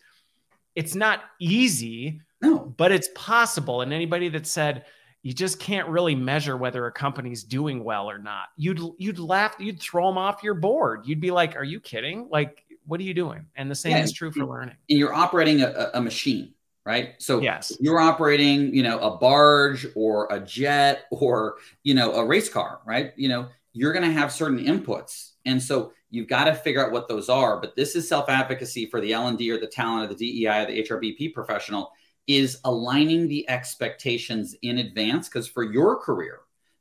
[0.74, 3.80] It's not easy, no, but it's possible.
[3.80, 4.84] And anybody that said
[5.22, 9.56] you just can't really measure whether a company's doing well or not, you'd you'd laugh,
[9.58, 11.06] you'd throw them off your board.
[11.06, 12.28] You'd be like, "Are you kidding?
[12.30, 14.76] Like, what are you doing?" And the same yeah, is true for learning.
[14.90, 16.52] And you're operating a, a machine,
[16.84, 17.14] right?
[17.16, 22.26] So yes, you're operating, you know, a barge or a jet or you know a
[22.26, 23.14] race car, right?
[23.16, 26.92] You know, you're going to have certain inputs and so you've got to figure out
[26.92, 27.60] what those are.
[27.60, 30.44] But this is self advocacy for the L and D or the talent or the
[30.44, 31.92] DEI or the HRBP professional
[32.26, 35.28] is aligning the expectations in advance.
[35.28, 36.40] Because for your career,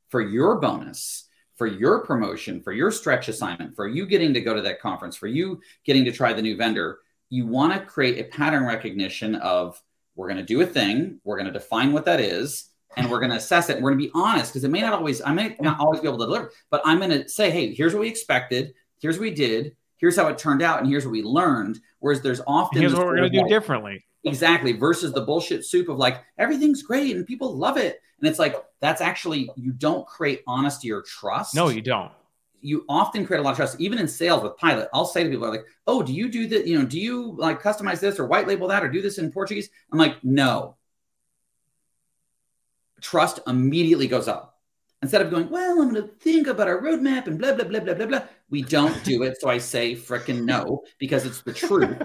[0.09, 4.53] for your bonus, for your promotion, for your stretch assignment, for you getting to go
[4.53, 6.99] to that conference, for you getting to try the new vendor,
[7.29, 9.81] you want to create a pattern recognition of
[10.15, 13.19] we're going to do a thing, we're going to define what that is, and we're
[13.19, 13.75] going to assess it.
[13.75, 15.99] And we're going to be honest because it may not always, I may not always
[15.99, 18.73] be able to deliver, but I'm going to say, hey, here's what we expected.
[19.01, 19.75] Here's what we did.
[19.97, 20.79] Here's how it turned out.
[20.79, 21.79] And here's what we learned.
[21.99, 24.05] Whereas there's often, here's what we're going to do differently.
[24.23, 24.71] Exactly.
[24.73, 28.01] Versus the bullshit soup of like, everything's great and people love it.
[28.19, 31.53] And it's like, that's actually, you don't create honesty or trust.
[31.55, 32.11] No, you don't.
[32.61, 34.89] You often create a lot of trust, even in sales with Pilot.
[34.91, 36.65] I'll say to people like, "Oh, do you do that?
[36.65, 39.31] You know, do you like customize this or white label that or do this in
[39.31, 40.75] Portuguese?" I'm like, "No,
[43.05, 44.57] trust immediately goes up.
[45.03, 47.79] Instead of going, well, I'm going to think about our roadmap and blah, blah, blah,
[47.79, 48.21] blah, blah, blah.
[48.49, 49.39] We don't do it.
[49.39, 51.95] So I say fricking no because it's the truth.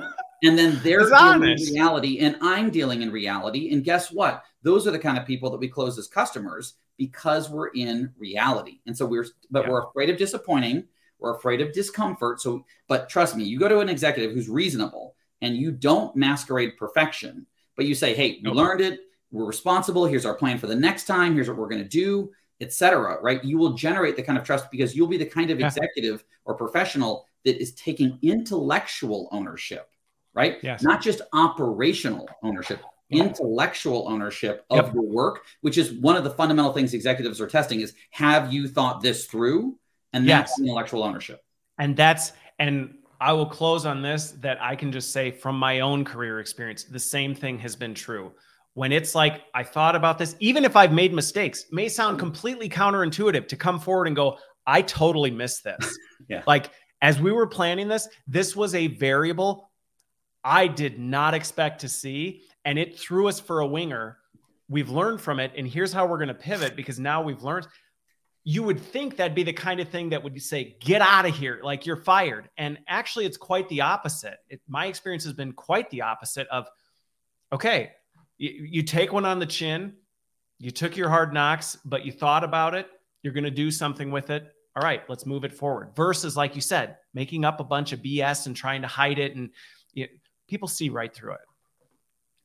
[0.42, 1.68] And then they're it's dealing honest.
[1.68, 3.72] in reality, and I'm dealing in reality.
[3.72, 4.44] And guess what?
[4.62, 8.80] Those are the kind of people that we close as customers because we're in reality.
[8.86, 9.70] And so we're, but yeah.
[9.70, 10.84] we're afraid of disappointing.
[11.18, 12.42] We're afraid of discomfort.
[12.42, 16.76] So, but trust me, you go to an executive who's reasonable and you don't masquerade
[16.76, 17.46] perfection,
[17.76, 19.01] but you say, hey, we learned it.
[19.31, 20.07] We're responsible.
[20.07, 21.35] Here's our plan for the next time.
[21.35, 23.18] Here's what we're going to do, etc.
[23.22, 23.43] Right?
[23.45, 25.66] You will generate the kind of trust because you'll be the kind of yeah.
[25.66, 29.91] executive or professional that is taking intellectual ownership,
[30.35, 30.59] right?
[30.62, 30.83] Yes.
[30.83, 34.95] Not just operational ownership intellectual ownership of yep.
[34.95, 38.68] your work, which is one of the fundamental things executives are testing is have you
[38.68, 39.76] thought this through?
[40.12, 40.61] And that's yes.
[40.61, 41.43] intellectual ownership.
[41.78, 45.81] And that's and I will close on this that I can just say from my
[45.81, 48.33] own career experience, the same thing has been true.
[48.74, 52.20] When it's like I thought about this, even if I've made mistakes, may sound mm.
[52.20, 55.98] completely counterintuitive to come forward and go, I totally missed this.
[56.28, 56.42] yeah.
[56.46, 56.70] Like
[57.02, 59.70] as we were planning this, this was a variable
[60.42, 64.18] I did not expect to see and it threw us for a winger.
[64.68, 67.66] We've learned from it, and here's how we're going to pivot because now we've learned.
[68.44, 71.36] You would think that'd be the kind of thing that would say, "Get out of
[71.36, 72.48] here!" Like you're fired.
[72.56, 74.38] And actually, it's quite the opposite.
[74.48, 76.46] It, my experience has been quite the opposite.
[76.48, 76.68] Of,
[77.52, 77.92] okay,
[78.41, 79.93] you, you take one on the chin,
[80.59, 82.88] you took your hard knocks, but you thought about it.
[83.22, 84.51] You're going to do something with it.
[84.74, 85.91] All right, let's move it forward.
[85.95, 89.36] Versus, like you said, making up a bunch of BS and trying to hide it,
[89.36, 89.51] and
[89.93, 90.09] you,
[90.49, 91.41] people see right through it.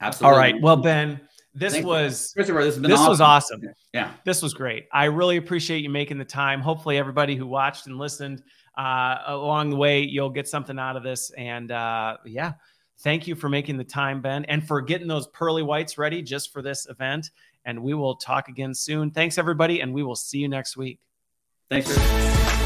[0.02, 0.34] Absolutely.
[0.34, 0.62] All right.
[0.62, 1.22] Well, Ben,
[1.54, 2.66] this Thanks, was Christopher.
[2.66, 3.10] This, this awesome.
[3.10, 3.62] was awesome.
[3.94, 4.12] Yeah.
[4.26, 4.88] This was great.
[4.92, 6.60] I really appreciate you making the time.
[6.60, 8.44] Hopefully, everybody who watched and listened
[8.78, 11.32] uh, along the way, you'll get something out of this.
[11.38, 12.54] And uh, yeah,
[13.00, 16.52] thank you for making the time, Ben, and for getting those pearly whites ready just
[16.52, 17.32] for this event.
[17.66, 19.12] And we will talk again soon.
[19.12, 21.00] Thanks, everybody, and we will see you next week.
[21.70, 22.65] Thanks.